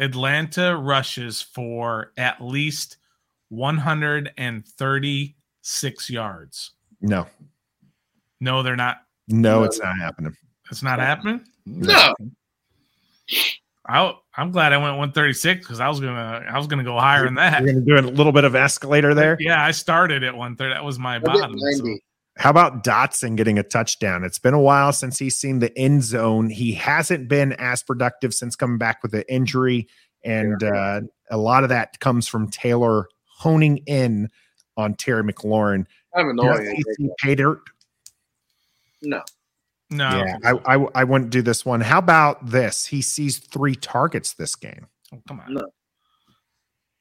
Atlanta 0.00 0.76
rushes 0.76 1.40
for 1.40 2.10
at 2.16 2.40
least 2.42 2.96
136 3.50 6.10
yards? 6.10 6.72
No, 7.00 7.24
No, 8.40 8.64
they're 8.64 8.74
not. 8.74 8.96
no, 9.28 9.60
No. 9.60 9.64
it's 9.64 9.78
not 9.78 9.96
happening. 9.96 10.36
It's 10.72 10.82
not 10.82 10.98
happening. 10.98 11.44
No. 11.66 12.12
I, 13.86 14.12
I'm 14.36 14.50
glad 14.50 14.72
I 14.72 14.76
went 14.78 14.96
136 14.98 15.60
because 15.60 15.78
I 15.78 15.88
was 15.88 16.00
gonna 16.00 16.44
I 16.50 16.58
was 16.58 16.66
gonna 16.66 16.82
go 16.82 16.98
higher 16.98 17.26
than 17.26 17.34
that. 17.36 17.62
You're 17.62 17.74
going 17.74 17.84
to 17.84 17.90
do 18.02 18.06
a 18.08 18.10
little 18.10 18.32
bit 18.32 18.42
of 18.42 18.56
escalator 18.56 19.14
there. 19.14 19.36
Yeah, 19.38 19.64
I 19.64 19.70
started 19.70 20.24
at 20.24 20.34
130. 20.34 20.74
That 20.74 20.82
was 20.84 20.98
my 20.98 21.14
I'll 21.14 21.20
bottom. 21.20 21.56
so- 21.58 21.64
90. 21.84 22.02
How 22.38 22.50
about 22.50 22.84
Dotson 22.84 23.36
getting 23.36 23.58
a 23.58 23.64
touchdown? 23.64 24.22
It's 24.22 24.38
been 24.38 24.54
a 24.54 24.60
while 24.60 24.92
since 24.92 25.18
he's 25.18 25.36
seen 25.36 25.58
the 25.58 25.76
end 25.76 26.04
zone. 26.04 26.50
He 26.50 26.72
hasn't 26.72 27.28
been 27.28 27.52
as 27.54 27.82
productive 27.82 28.32
since 28.32 28.54
coming 28.54 28.78
back 28.78 29.02
with 29.02 29.10
the 29.10 29.30
injury. 29.32 29.88
And 30.24 30.62
uh, 30.62 31.00
a 31.30 31.36
lot 31.36 31.64
of 31.64 31.68
that 31.70 31.98
comes 31.98 32.28
from 32.28 32.48
Taylor 32.48 33.08
honing 33.26 33.78
in 33.86 34.30
on 34.76 34.94
Terry 34.94 35.24
McLaurin. 35.24 35.84
I'm 36.14 36.36
Does 36.36 36.60
annoying. 36.60 36.82
he 36.96 37.10
pay 37.18 37.34
dirt? 37.34 37.60
No. 39.02 39.22
No, 39.90 40.08
Yeah, 40.08 40.36
I, 40.44 40.76
I 40.76 40.86
I 40.96 41.04
wouldn't 41.04 41.30
do 41.30 41.40
this 41.40 41.64
one. 41.64 41.80
How 41.80 41.98
about 41.98 42.50
this? 42.50 42.84
He 42.84 43.00
sees 43.00 43.38
three 43.38 43.74
targets 43.74 44.34
this 44.34 44.54
game. 44.54 44.86
Oh, 45.14 45.22
come 45.26 45.40
on. 45.40 45.54
No. 45.54 45.66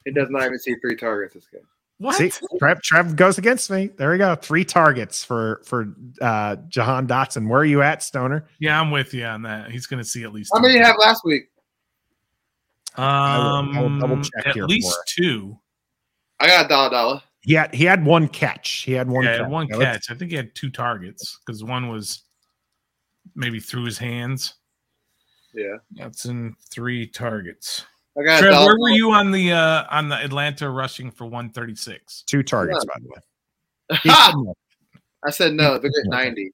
He 0.06 0.12
does 0.12 0.30
not 0.30 0.46
even 0.46 0.58
see 0.58 0.76
three 0.76 0.96
targets 0.96 1.34
this 1.34 1.48
game. 1.48 1.68
What? 2.00 2.16
See, 2.16 2.32
Trev, 2.60 2.82
Trev 2.84 3.16
goes 3.16 3.38
against 3.40 3.72
me. 3.72 3.88
There 3.88 4.12
we 4.12 4.20
go. 4.20 4.36
Three 4.36 4.64
targets 4.64 5.24
for 5.24 5.62
for 5.66 5.96
uh 6.22 6.58
Jahan 6.68 7.08
Dotson. 7.08 7.48
Where 7.50 7.62
are 7.62 7.66
you 7.66 7.82
at, 7.82 8.04
Stoner? 8.04 8.48
Yeah, 8.60 8.80
I'm 8.80 8.92
with 8.92 9.14
you 9.16 9.26
on 9.26 9.42
that. 9.44 9.72
He's 9.72 9.88
gonna 9.88 10.04
see 10.04 10.24
at 10.24 10.32
least. 10.32 10.52
How 10.54 10.60
many 10.62 10.76
you 10.76 10.84
have 10.84 10.96
last 11.00 11.24
week? 11.26 11.44
I 12.96 13.38
will- 13.38 13.46
Um, 13.46 13.78
I 13.78 13.82
will 13.82 14.00
double 14.00 14.22
check 14.22 14.48
at 14.48 14.54
here 14.56 14.66
least 14.66 14.90
for 14.90 15.04
two. 15.08 15.60
I 16.40 16.48
got 16.48 16.66
a 16.66 16.68
dollar 16.70 16.90
dollar. 16.92 17.22
He 17.42 17.54
had 17.54 17.74
he 17.74 17.86
had 17.86 18.06
one 18.06 18.28
catch. 18.28 18.84
He 18.84 18.92
had 18.92 19.10
one 19.10 19.24
yeah, 19.24 19.38
catch. 19.40 19.50
one 19.50 19.68
Now, 19.70 19.80
catch. 19.80 20.12
I 20.12 20.14
think 20.16 20.30
he 20.32 20.38
had 20.38 20.54
two 20.54 20.70
targets 20.70 21.40
because 21.46 21.64
one 21.64 21.88
was 21.90 22.24
maybe 23.36 23.60
through 23.60 23.86
his 23.86 23.98
hands. 23.98 24.56
Yeah. 25.54 25.78
That's 25.92 26.26
in 26.26 26.56
three 26.70 27.08
targets. 27.08 27.86
I 28.20 28.24
got 28.24 28.40
Trev, 28.40 28.66
where 28.66 28.80
were 28.80 28.90
you 28.90 29.12
on 29.12 29.32
the 29.32 29.52
uh 29.52 29.86
on 29.92 30.10
the 30.10 30.16
Atlanta 30.18 30.70
rushing 30.70 31.12
for 31.12 31.26
136? 31.26 32.24
Two 32.28 32.42
targets, 32.44 32.84
by 32.86 32.94
the 33.02 33.08
way. 33.10 33.22
He 34.04 34.10
Ha! 34.10 34.32
couldn't- 34.34 34.54
I 35.26 35.32
said 35.32 35.54
no. 35.54 35.78
They're 35.78 35.90
getting 35.92 36.10
90. 36.12 36.52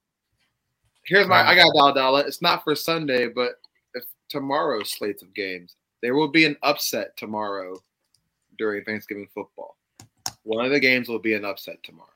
Here's 1.05 1.27
my. 1.27 1.45
I 1.45 1.53
got 1.55 1.67
a 1.67 1.73
dollar 1.75 1.93
dollar. 1.93 2.21
It's 2.25 2.41
not 2.41 2.63
for 2.63 2.75
Sunday, 2.75 3.27
but 3.27 3.55
if 3.93 4.03
tomorrow's 4.29 4.91
slates 4.91 5.21
of 5.21 5.33
games, 5.33 5.75
there 6.01 6.15
will 6.15 6.29
be 6.29 6.45
an 6.45 6.55
upset 6.63 7.15
tomorrow 7.17 7.77
during 8.57 8.83
Thanksgiving 8.85 9.27
football. 9.33 9.75
One 10.43 10.65
of 10.65 10.71
the 10.71 10.79
games 10.79 11.09
will 11.09 11.19
be 11.19 11.33
an 11.33 11.43
upset 11.43 11.83
tomorrow. 11.83 12.07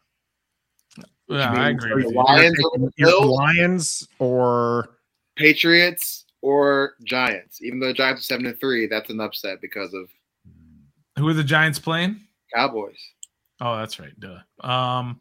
Yeah, 1.28 1.52
I 1.52 1.70
agree 1.70 1.90
so 1.90 1.96
with 1.98 2.04
you're 2.06 2.12
you. 2.14 2.24
Lions 2.24 2.56
taking 2.56 2.66
over 2.76 2.86
the 2.86 2.92
your 2.96 3.26
Lions 3.26 4.08
or 4.20 4.98
Patriots 5.36 6.26
or 6.42 6.94
Giants. 7.04 7.62
Even 7.62 7.80
though 7.80 7.88
the 7.88 7.94
Giants 7.94 8.22
are 8.22 8.26
seven 8.26 8.46
and 8.46 8.60
three, 8.60 8.88
that's 8.88 9.10
an 9.10 9.20
upset 9.20 9.60
because 9.62 9.94
of 9.94 10.10
Who 11.18 11.28
are 11.28 11.34
the 11.34 11.44
Giants 11.44 11.80
playing? 11.80 12.22
Cowboys. 12.56 12.98
Oh, 13.60 13.76
that's 13.78 14.00
right. 14.00 14.14
Duh. 14.20 14.40
Um. 14.68 15.20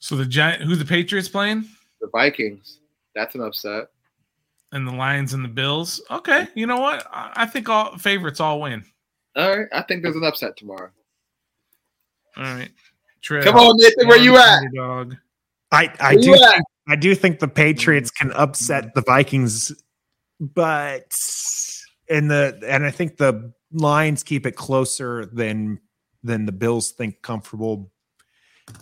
So 0.00 0.14
the 0.14 0.26
giant, 0.26 0.62
who 0.62 0.76
the 0.76 0.84
Patriots 0.84 1.28
playing, 1.28 1.64
The 2.00 2.08
Vikings. 2.12 2.78
That's 3.16 3.34
an 3.34 3.40
upset. 3.40 3.88
and 4.72 4.86
the 4.86 4.92
Lions 4.92 5.32
and 5.34 5.42
the 5.44 5.48
Bills. 5.48 6.00
Okay, 6.10 6.46
you 6.54 6.66
know 6.66 6.78
what? 6.78 7.06
I, 7.10 7.32
I 7.34 7.46
think 7.46 7.68
all 7.68 7.96
favorites 7.98 8.38
all 8.40 8.60
win. 8.60 8.84
All 9.34 9.56
right. 9.58 9.66
I 9.72 9.82
think 9.82 10.02
there's 10.02 10.14
an 10.16 10.22
upset 10.24 10.56
tomorrow. 10.56 10.90
All 12.36 12.44
right. 12.44 12.70
Trev, 13.22 13.44
Come 13.44 13.56
on, 13.56 13.76
Nathan. 13.78 14.06
Where 14.08 14.18
you 14.18 14.36
at? 14.36 14.62
Dog. 14.76 15.16
I 15.72 15.90
I 15.98 16.12
Where 16.14 16.22
do 16.22 16.28
you 16.28 16.34
at? 16.34 16.52
think, 16.54 16.64
I 16.88 16.96
do 16.96 17.14
think 17.14 17.40
the 17.40 17.48
Patriots 17.48 18.10
can 18.10 18.32
upset 18.32 18.94
the 18.94 19.02
Vikings, 19.02 19.72
but 20.40 21.14
in 22.08 22.28
the 22.28 22.60
and 22.66 22.84
I 22.84 22.90
think 22.90 23.16
the 23.16 23.52
Lions 23.72 24.22
keep 24.22 24.46
it 24.46 24.52
closer 24.52 25.26
than 25.26 25.80
than 26.22 26.46
the 26.46 26.52
Bills 26.52 26.92
think 26.92 27.22
comfortable. 27.22 27.90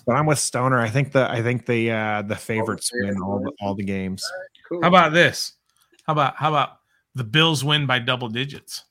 But 0.06 0.16
I'm 0.16 0.26
with 0.26 0.38
Stoner. 0.38 0.80
I 0.80 0.88
think 0.88 1.12
the 1.12 1.30
I 1.30 1.42
think 1.42 1.66
the 1.66 1.90
uh 1.90 2.22
the 2.22 2.36
favorites 2.36 2.90
win 2.92 3.20
all 3.22 3.40
the, 3.40 3.52
all 3.60 3.74
the 3.74 3.84
games. 3.84 4.24
Cool. 4.68 4.82
How 4.82 4.88
about 4.88 5.12
this? 5.12 5.52
How 6.06 6.12
about 6.12 6.36
how 6.36 6.50
about 6.50 6.78
the 7.14 7.24
Bills 7.24 7.64
win 7.64 7.86
by 7.86 7.98
double 7.98 8.28
digits? 8.28 8.84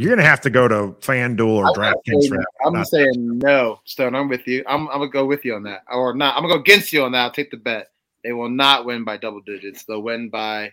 You're 0.00 0.16
gonna 0.16 0.26
have 0.28 0.40
to 0.42 0.50
go 0.50 0.66
to 0.68 0.94
FanDuel 1.00 1.46
or 1.48 1.66
I'm 1.66 1.72
not 1.72 1.76
DraftKings 1.76 2.20
saying 2.22 2.28
for 2.30 2.36
that. 2.38 2.46
that. 2.60 2.66
I'm 2.66 2.72
Not- 2.72 2.86
saying 2.88 3.12
no, 3.16 3.80
Stone. 3.84 4.14
I'm 4.14 4.28
with 4.28 4.46
you. 4.46 4.64
I'm, 4.66 4.88
I'm 4.88 4.98
gonna 4.98 5.10
go 5.10 5.26
with 5.26 5.44
you 5.44 5.54
on 5.54 5.62
that, 5.64 5.82
or 5.90 6.14
not. 6.14 6.36
I'm 6.36 6.42
gonna 6.42 6.54
go 6.54 6.60
against 6.60 6.92
you 6.92 7.02
on 7.04 7.12
that. 7.12 7.20
I'll 7.22 7.30
take 7.30 7.50
the 7.50 7.56
bet. 7.56 7.88
They 8.24 8.32
will 8.32 8.50
not 8.50 8.84
win 8.84 9.04
by 9.04 9.16
double 9.16 9.40
digits. 9.40 9.84
They'll 9.84 10.02
win 10.02 10.28
by 10.30 10.72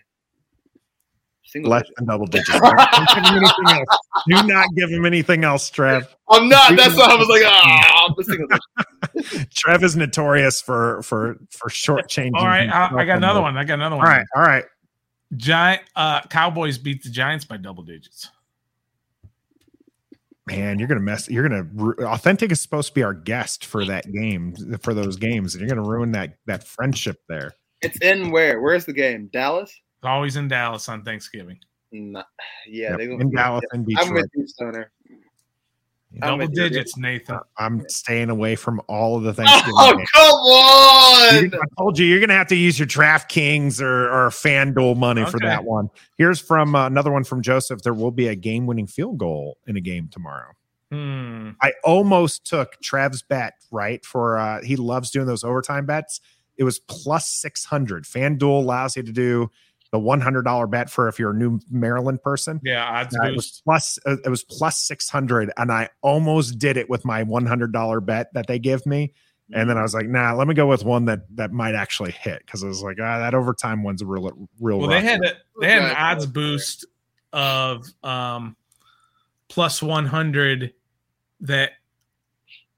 Single 1.44 1.70
Less 1.70 1.82
digit. 1.82 1.96
than 1.96 2.06
double 2.06 2.26
digits. 2.30 2.50
Don't 2.50 3.08
give 3.14 3.24
him 3.24 3.34
anything 3.36 3.68
else. 3.68 3.98
Do 4.28 4.42
not 4.46 4.66
give 4.76 4.90
him 4.90 5.06
anything 5.06 5.44
else, 5.44 5.70
Trev. 5.70 6.14
I'm 6.28 6.48
not. 6.48 6.76
That's 6.76 6.94
why 6.94 7.06
I 7.10 7.14
was 7.14 7.28
like, 7.28 7.42
ah, 7.46 8.14
Trev 9.54 9.82
is 9.82 9.96
notorious 9.96 10.60
for 10.60 11.02
for 11.02 11.38
for 11.50 11.70
short 11.70 12.08
changing. 12.08 12.34
All 12.36 12.46
right, 12.46 12.68
I, 12.68 12.94
I, 12.98 13.04
got 13.06 13.16
another 13.16 13.40
one. 13.40 13.56
I 13.56 13.64
got 13.64 13.74
another 13.74 13.96
one. 13.96 14.06
All 14.06 14.12
right, 14.12 14.26
all 14.36 14.42
right. 14.42 14.64
Giant 15.36 15.82
uh 15.96 16.20
Cowboys 16.22 16.76
beat 16.78 17.02
the 17.02 17.10
Giants 17.10 17.44
by 17.46 17.56
double 17.56 17.82
digits. 17.82 18.30
Man, 20.56 20.78
you're 20.78 20.88
gonna 20.88 21.00
mess. 21.00 21.28
You're 21.28 21.48
gonna 21.48 21.66
authentic 22.06 22.50
is 22.50 22.60
supposed 22.60 22.88
to 22.88 22.94
be 22.94 23.02
our 23.02 23.14
guest 23.14 23.64
for 23.64 23.84
that 23.84 24.10
game 24.10 24.54
for 24.80 24.94
those 24.94 25.16
games, 25.16 25.54
and 25.54 25.60
you're 25.60 25.74
gonna 25.74 25.88
ruin 25.88 26.12
that 26.12 26.38
that 26.46 26.64
friendship 26.64 27.18
there. 27.28 27.52
It's 27.82 27.98
in 27.98 28.30
where? 28.30 28.60
Where's 28.60 28.84
the 28.84 28.92
game? 28.92 29.28
Dallas. 29.32 29.70
It's 29.70 30.06
always 30.06 30.36
in 30.36 30.48
Dallas 30.48 30.88
on 30.88 31.04
Thanksgiving. 31.04 31.58
yeah, 31.90 32.22
yep. 32.66 32.98
they 32.98 33.04
in 33.04 33.30
Dallas 33.30 33.64
and 33.72 33.86
Detroit. 33.86 34.08
I'm 34.08 34.14
with 34.14 34.30
you, 34.34 34.46
Stoner. 34.46 34.92
Double 36.20 36.46
digits, 36.46 36.96
Nathan. 36.96 37.38
I'm 37.58 37.86
staying 37.88 38.30
away 38.30 38.56
from 38.56 38.80
all 38.88 39.16
of 39.16 39.24
the 39.24 39.34
Thanksgiving. 39.34 39.74
Oh, 39.76 39.94
games. 39.94 40.10
come 40.14 40.24
on! 40.24 41.54
I 41.54 41.66
told 41.76 41.98
you 41.98 42.06
you're 42.06 42.18
going 42.18 42.30
to 42.30 42.34
have 42.34 42.46
to 42.48 42.56
use 42.56 42.78
your 42.78 42.88
DraftKings 42.88 43.82
or, 43.82 44.08
or 44.08 44.30
FanDuel 44.30 44.96
money 44.96 45.20
okay. 45.20 45.30
for 45.30 45.38
that 45.40 45.64
one. 45.64 45.90
Here's 46.16 46.40
from 46.40 46.74
uh, 46.74 46.86
another 46.86 47.12
one 47.12 47.24
from 47.24 47.42
Joseph. 47.42 47.82
There 47.82 47.92
will 47.92 48.10
be 48.10 48.28
a 48.28 48.34
game-winning 48.34 48.86
field 48.86 49.18
goal 49.18 49.58
in 49.66 49.76
a 49.76 49.82
game 49.82 50.08
tomorrow. 50.10 50.52
Hmm. 50.90 51.50
I 51.60 51.72
almost 51.84 52.46
took 52.46 52.80
Trev's 52.82 53.22
bet 53.22 53.52
right 53.70 54.02
for. 54.02 54.38
Uh, 54.38 54.62
he 54.62 54.76
loves 54.76 55.10
doing 55.10 55.26
those 55.26 55.44
overtime 55.44 55.84
bets. 55.84 56.22
It 56.56 56.64
was 56.64 56.78
plus 56.78 57.28
six 57.28 57.66
hundred. 57.66 58.04
FanDuel 58.04 58.62
allows 58.62 58.96
you 58.96 59.02
to 59.02 59.12
do 59.12 59.50
the 59.90 59.98
one 59.98 60.20
hundred 60.20 60.42
dollar 60.42 60.66
bet 60.66 60.90
for 60.90 61.08
if 61.08 61.18
you're 61.18 61.30
a 61.30 61.36
new 61.36 61.60
Maryland 61.70 62.22
person. 62.22 62.60
Yeah, 62.62 62.84
odds 62.84 63.16
uh, 63.16 63.26
it 63.26 63.36
was 63.36 63.62
plus 63.64 63.98
uh, 64.06 64.16
it 64.24 64.28
was 64.28 64.44
plus 64.44 64.78
six 64.78 65.08
hundred, 65.08 65.50
and 65.56 65.72
I 65.72 65.88
almost 66.02 66.58
did 66.58 66.76
it 66.76 66.90
with 66.90 67.04
my 67.04 67.22
one 67.22 67.46
hundred 67.46 67.72
dollar 67.72 68.00
bet 68.00 68.32
that 68.34 68.46
they 68.46 68.58
give 68.58 68.84
me. 68.86 69.12
And 69.50 69.70
then 69.70 69.78
I 69.78 69.82
was 69.82 69.94
like, 69.94 70.06
nah, 70.06 70.34
let 70.34 70.46
me 70.46 70.52
go 70.52 70.66
with 70.66 70.84
one 70.84 71.06
that 71.06 71.20
that 71.36 71.52
might 71.52 71.74
actually 71.74 72.10
hit 72.10 72.40
because 72.44 72.62
I 72.62 72.66
was 72.66 72.82
like, 72.82 72.98
ah, 73.00 73.18
that 73.18 73.34
overtime 73.34 73.82
one's 73.82 74.02
a 74.02 74.06
real 74.06 74.48
real. 74.60 74.78
Well, 74.78 74.88
they 74.88 75.00
had 75.00 75.24
a, 75.24 75.32
they 75.58 75.70
had 75.70 75.84
an 75.84 75.96
odds 75.96 76.26
boost 76.26 76.84
of 77.32 77.86
um 78.02 78.56
plus 79.48 79.82
one 79.82 80.04
hundred 80.04 80.74
that 81.40 81.72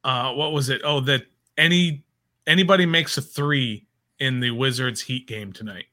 uh 0.04 0.32
what 0.34 0.52
was 0.52 0.68
it? 0.68 0.80
Oh, 0.84 1.00
that 1.00 1.24
any 1.58 2.04
anybody 2.46 2.86
makes 2.86 3.18
a 3.18 3.22
three 3.22 3.88
in 4.20 4.38
the 4.38 4.52
Wizards 4.52 5.00
Heat 5.00 5.26
game 5.26 5.52
tonight. 5.52 5.86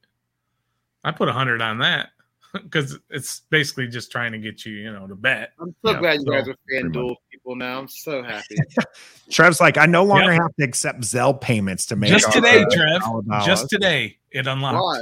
I 1.08 1.10
put 1.10 1.28
a 1.28 1.32
hundred 1.32 1.62
on 1.62 1.78
that 1.78 2.10
because 2.52 2.98
it's 3.08 3.40
basically 3.48 3.88
just 3.88 4.12
trying 4.12 4.30
to 4.32 4.38
get 4.38 4.66
you, 4.66 4.74
you 4.74 4.92
know, 4.92 5.06
to 5.06 5.14
bet. 5.14 5.52
I'm 5.58 5.74
so 5.84 5.92
yeah, 5.92 5.98
glad 6.00 6.12
you 6.20 6.26
so, 6.26 6.32
guys 6.32 6.48
are 6.48 6.56
FanDuel 6.70 7.14
people 7.30 7.56
now. 7.56 7.78
I'm 7.78 7.88
so 7.88 8.22
happy. 8.34 8.56
Trev's 9.30 9.58
like, 9.58 9.78
I 9.78 9.86
no 9.86 10.04
longer 10.04 10.32
yep. 10.32 10.42
have 10.42 10.54
to 10.56 10.64
accept 10.64 11.00
Zelle 11.00 11.38
payments 11.40 11.86
to 11.86 11.96
make. 11.96 12.10
Just 12.10 12.30
today, 12.30 12.62
Trev. 12.70 13.00
Just 13.44 13.70
today, 13.70 14.18
it 14.30 14.46
unlocked. 14.46 14.82
Why? 14.82 15.00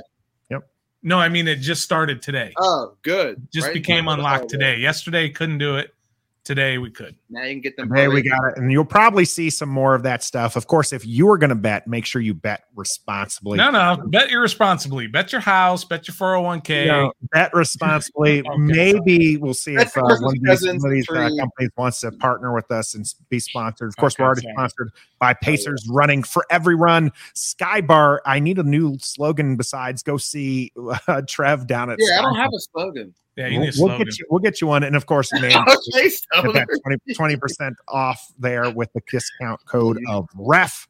Yep. 0.50 0.68
No, 1.02 1.18
I 1.18 1.28
mean 1.28 1.48
it 1.48 1.56
just 1.56 1.82
started 1.82 2.22
today. 2.22 2.52
Oh, 2.56 2.94
good. 3.02 3.48
Just 3.52 3.66
right 3.66 3.74
became 3.74 4.06
unlocked 4.06 4.48
today. 4.48 4.76
Yesterday, 4.76 5.28
couldn't 5.28 5.58
do 5.58 5.76
it. 5.76 5.92
Today 6.44 6.78
we 6.78 6.90
could. 6.90 7.16
Now 7.28 7.42
you 7.42 7.54
can 7.54 7.60
get 7.60 7.76
them. 7.76 7.90
Hey, 7.92 8.06
we 8.06 8.22
got 8.22 8.44
it, 8.44 8.56
and 8.56 8.70
you'll 8.70 8.84
probably 8.84 9.24
see 9.24 9.50
some 9.50 9.68
more 9.68 9.94
of 9.94 10.04
that 10.04 10.22
stuff. 10.22 10.54
Of 10.54 10.68
course, 10.68 10.92
if 10.92 11.04
you 11.04 11.28
are 11.30 11.38
going 11.38 11.50
to 11.50 11.56
bet, 11.56 11.88
make 11.88 12.06
sure 12.06 12.22
you 12.22 12.34
bet 12.34 12.64
responsibly. 12.76 13.58
No, 13.58 13.70
no, 13.70 14.00
bet 14.06 14.30
irresponsibly. 14.30 15.08
Bet 15.08 15.32
your 15.32 15.40
house. 15.40 15.84
Bet 15.84 16.06
your 16.06 16.14
401k. 16.14 17.10
Bet 17.32 17.52
responsibly. 17.52 18.40
okay. 18.46 18.56
Maybe 18.58 19.36
we'll 19.38 19.54
see 19.54 19.74
bet 19.74 19.88
if 19.88 19.96
uh, 19.96 20.02
one 20.02 20.12
of 20.12 20.32
these, 20.32 20.66
one 20.66 20.76
of 20.76 20.90
these 20.90 21.08
uh, 21.08 21.30
companies 21.38 21.70
wants 21.76 22.00
to 22.00 22.12
partner 22.12 22.54
with 22.54 22.70
us 22.70 22.94
and 22.94 23.04
be 23.28 23.40
sponsored. 23.40 23.88
Of 23.88 23.96
course, 23.96 24.14
okay, 24.14 24.22
we're 24.22 24.26
already 24.26 24.42
sorry. 24.42 24.54
sponsored 24.54 24.92
by 25.18 25.34
Pacers 25.34 25.84
oh, 25.88 25.92
yeah. 25.92 25.98
running 25.98 26.22
for 26.22 26.46
every 26.48 26.76
run. 26.76 27.10
Skybar. 27.34 28.18
I 28.24 28.38
need 28.38 28.58
a 28.58 28.62
new 28.62 28.98
slogan 29.00 29.56
besides 29.56 30.04
go 30.04 30.16
see 30.16 30.72
uh, 31.08 31.22
Trev 31.28 31.66
down 31.66 31.90
at. 31.90 31.98
Yeah, 31.98 32.18
Skybar. 32.18 32.18
I 32.18 32.22
don't 32.22 32.36
have 32.36 32.50
a 32.54 32.60
slogan. 32.60 33.14
Yeah, 33.36 33.50
we'll, 33.50 33.70
we'll 33.76 33.98
get 33.98 34.18
you. 34.18 34.26
We'll 34.30 34.40
get 34.40 34.62
you 34.62 34.66
one, 34.66 34.82
and 34.82 34.96
of 34.96 35.04
course, 35.04 35.30
man, 35.40 35.52
20 37.16 37.37
percent 37.37 37.76
off 37.88 38.33
there 38.38 38.70
with 38.70 38.92
the 38.92 39.00
discount 39.11 39.64
code 39.66 39.98
of 40.09 40.29
Ref. 40.35 40.88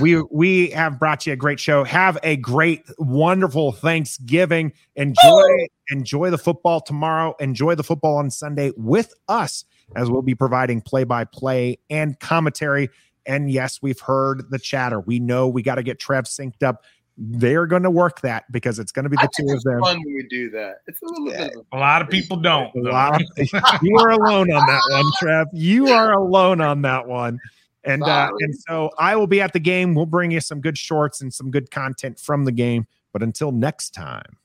We 0.00 0.20
we 0.30 0.70
have 0.70 0.98
brought 0.98 1.26
you 1.26 1.32
a 1.32 1.36
great 1.36 1.60
show. 1.60 1.84
Have 1.84 2.18
a 2.22 2.36
great, 2.36 2.84
wonderful 2.98 3.72
Thanksgiving. 3.72 4.72
Enjoy 4.96 5.42
enjoy 5.90 6.30
the 6.30 6.38
football 6.38 6.80
tomorrow. 6.80 7.34
Enjoy 7.40 7.74
the 7.74 7.84
football 7.84 8.16
on 8.16 8.30
Sunday 8.30 8.72
with 8.76 9.14
us, 9.28 9.64
as 9.94 10.10
we'll 10.10 10.22
be 10.22 10.34
providing 10.34 10.80
play 10.80 11.04
by 11.04 11.24
play 11.24 11.78
and 11.88 12.18
commentary. 12.20 12.90
And 13.26 13.50
yes, 13.50 13.80
we've 13.82 14.00
heard 14.00 14.50
the 14.50 14.58
chatter. 14.58 15.00
We 15.00 15.18
know 15.18 15.48
we 15.48 15.62
got 15.62 15.76
to 15.76 15.82
get 15.82 15.98
Trev 15.98 16.24
synced 16.24 16.62
up 16.62 16.84
they're 17.18 17.66
going 17.66 17.82
to 17.82 17.90
work 17.90 18.20
that 18.20 18.50
because 18.52 18.78
it's 18.78 18.92
going 18.92 19.04
to 19.04 19.08
be 19.08 19.16
the 19.16 19.28
two 19.34 19.48
of 19.54 19.62
them. 19.62 19.80
Fun 19.80 19.98
when 20.04 20.14
we 20.14 20.26
do 20.28 20.50
that. 20.50 20.80
It's 20.86 21.00
a 21.00 21.06
little 21.06 21.28
yeah. 21.28 21.48
bit. 21.48 21.56
A 21.72 21.78
lot 21.78 22.02
of 22.02 22.08
people 22.08 22.36
don't. 22.36 22.74
A 22.74 22.90
lot 22.90 23.20
of, 23.20 23.28
you 23.82 23.96
are 23.96 24.10
alone 24.10 24.52
on 24.52 24.66
that 24.66 24.82
one, 24.90 25.12
Trev. 25.18 25.48
You 25.52 25.88
are 25.88 26.12
alone 26.12 26.60
on 26.60 26.82
that 26.82 27.06
one. 27.06 27.38
And 27.84 28.02
uh, 28.02 28.30
and 28.40 28.54
so 28.68 28.90
I 28.98 29.14
will 29.14 29.28
be 29.28 29.40
at 29.40 29.52
the 29.52 29.60
game. 29.60 29.94
We'll 29.94 30.06
bring 30.06 30.32
you 30.32 30.40
some 30.40 30.60
good 30.60 30.76
shorts 30.76 31.20
and 31.20 31.32
some 31.32 31.52
good 31.52 31.70
content 31.70 32.18
from 32.18 32.44
the 32.44 32.52
game. 32.52 32.86
But 33.12 33.22
until 33.22 33.52
next 33.52 33.90
time, 33.90 34.36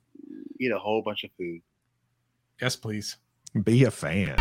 eat 0.59 0.71
a 0.71 0.77
whole 0.77 1.01
bunch 1.01 1.23
of 1.23 1.31
food. 1.37 1.61
Yes, 2.61 2.75
please. 2.75 3.17
Be 3.63 3.83
a 3.83 3.91
fan. 3.91 4.35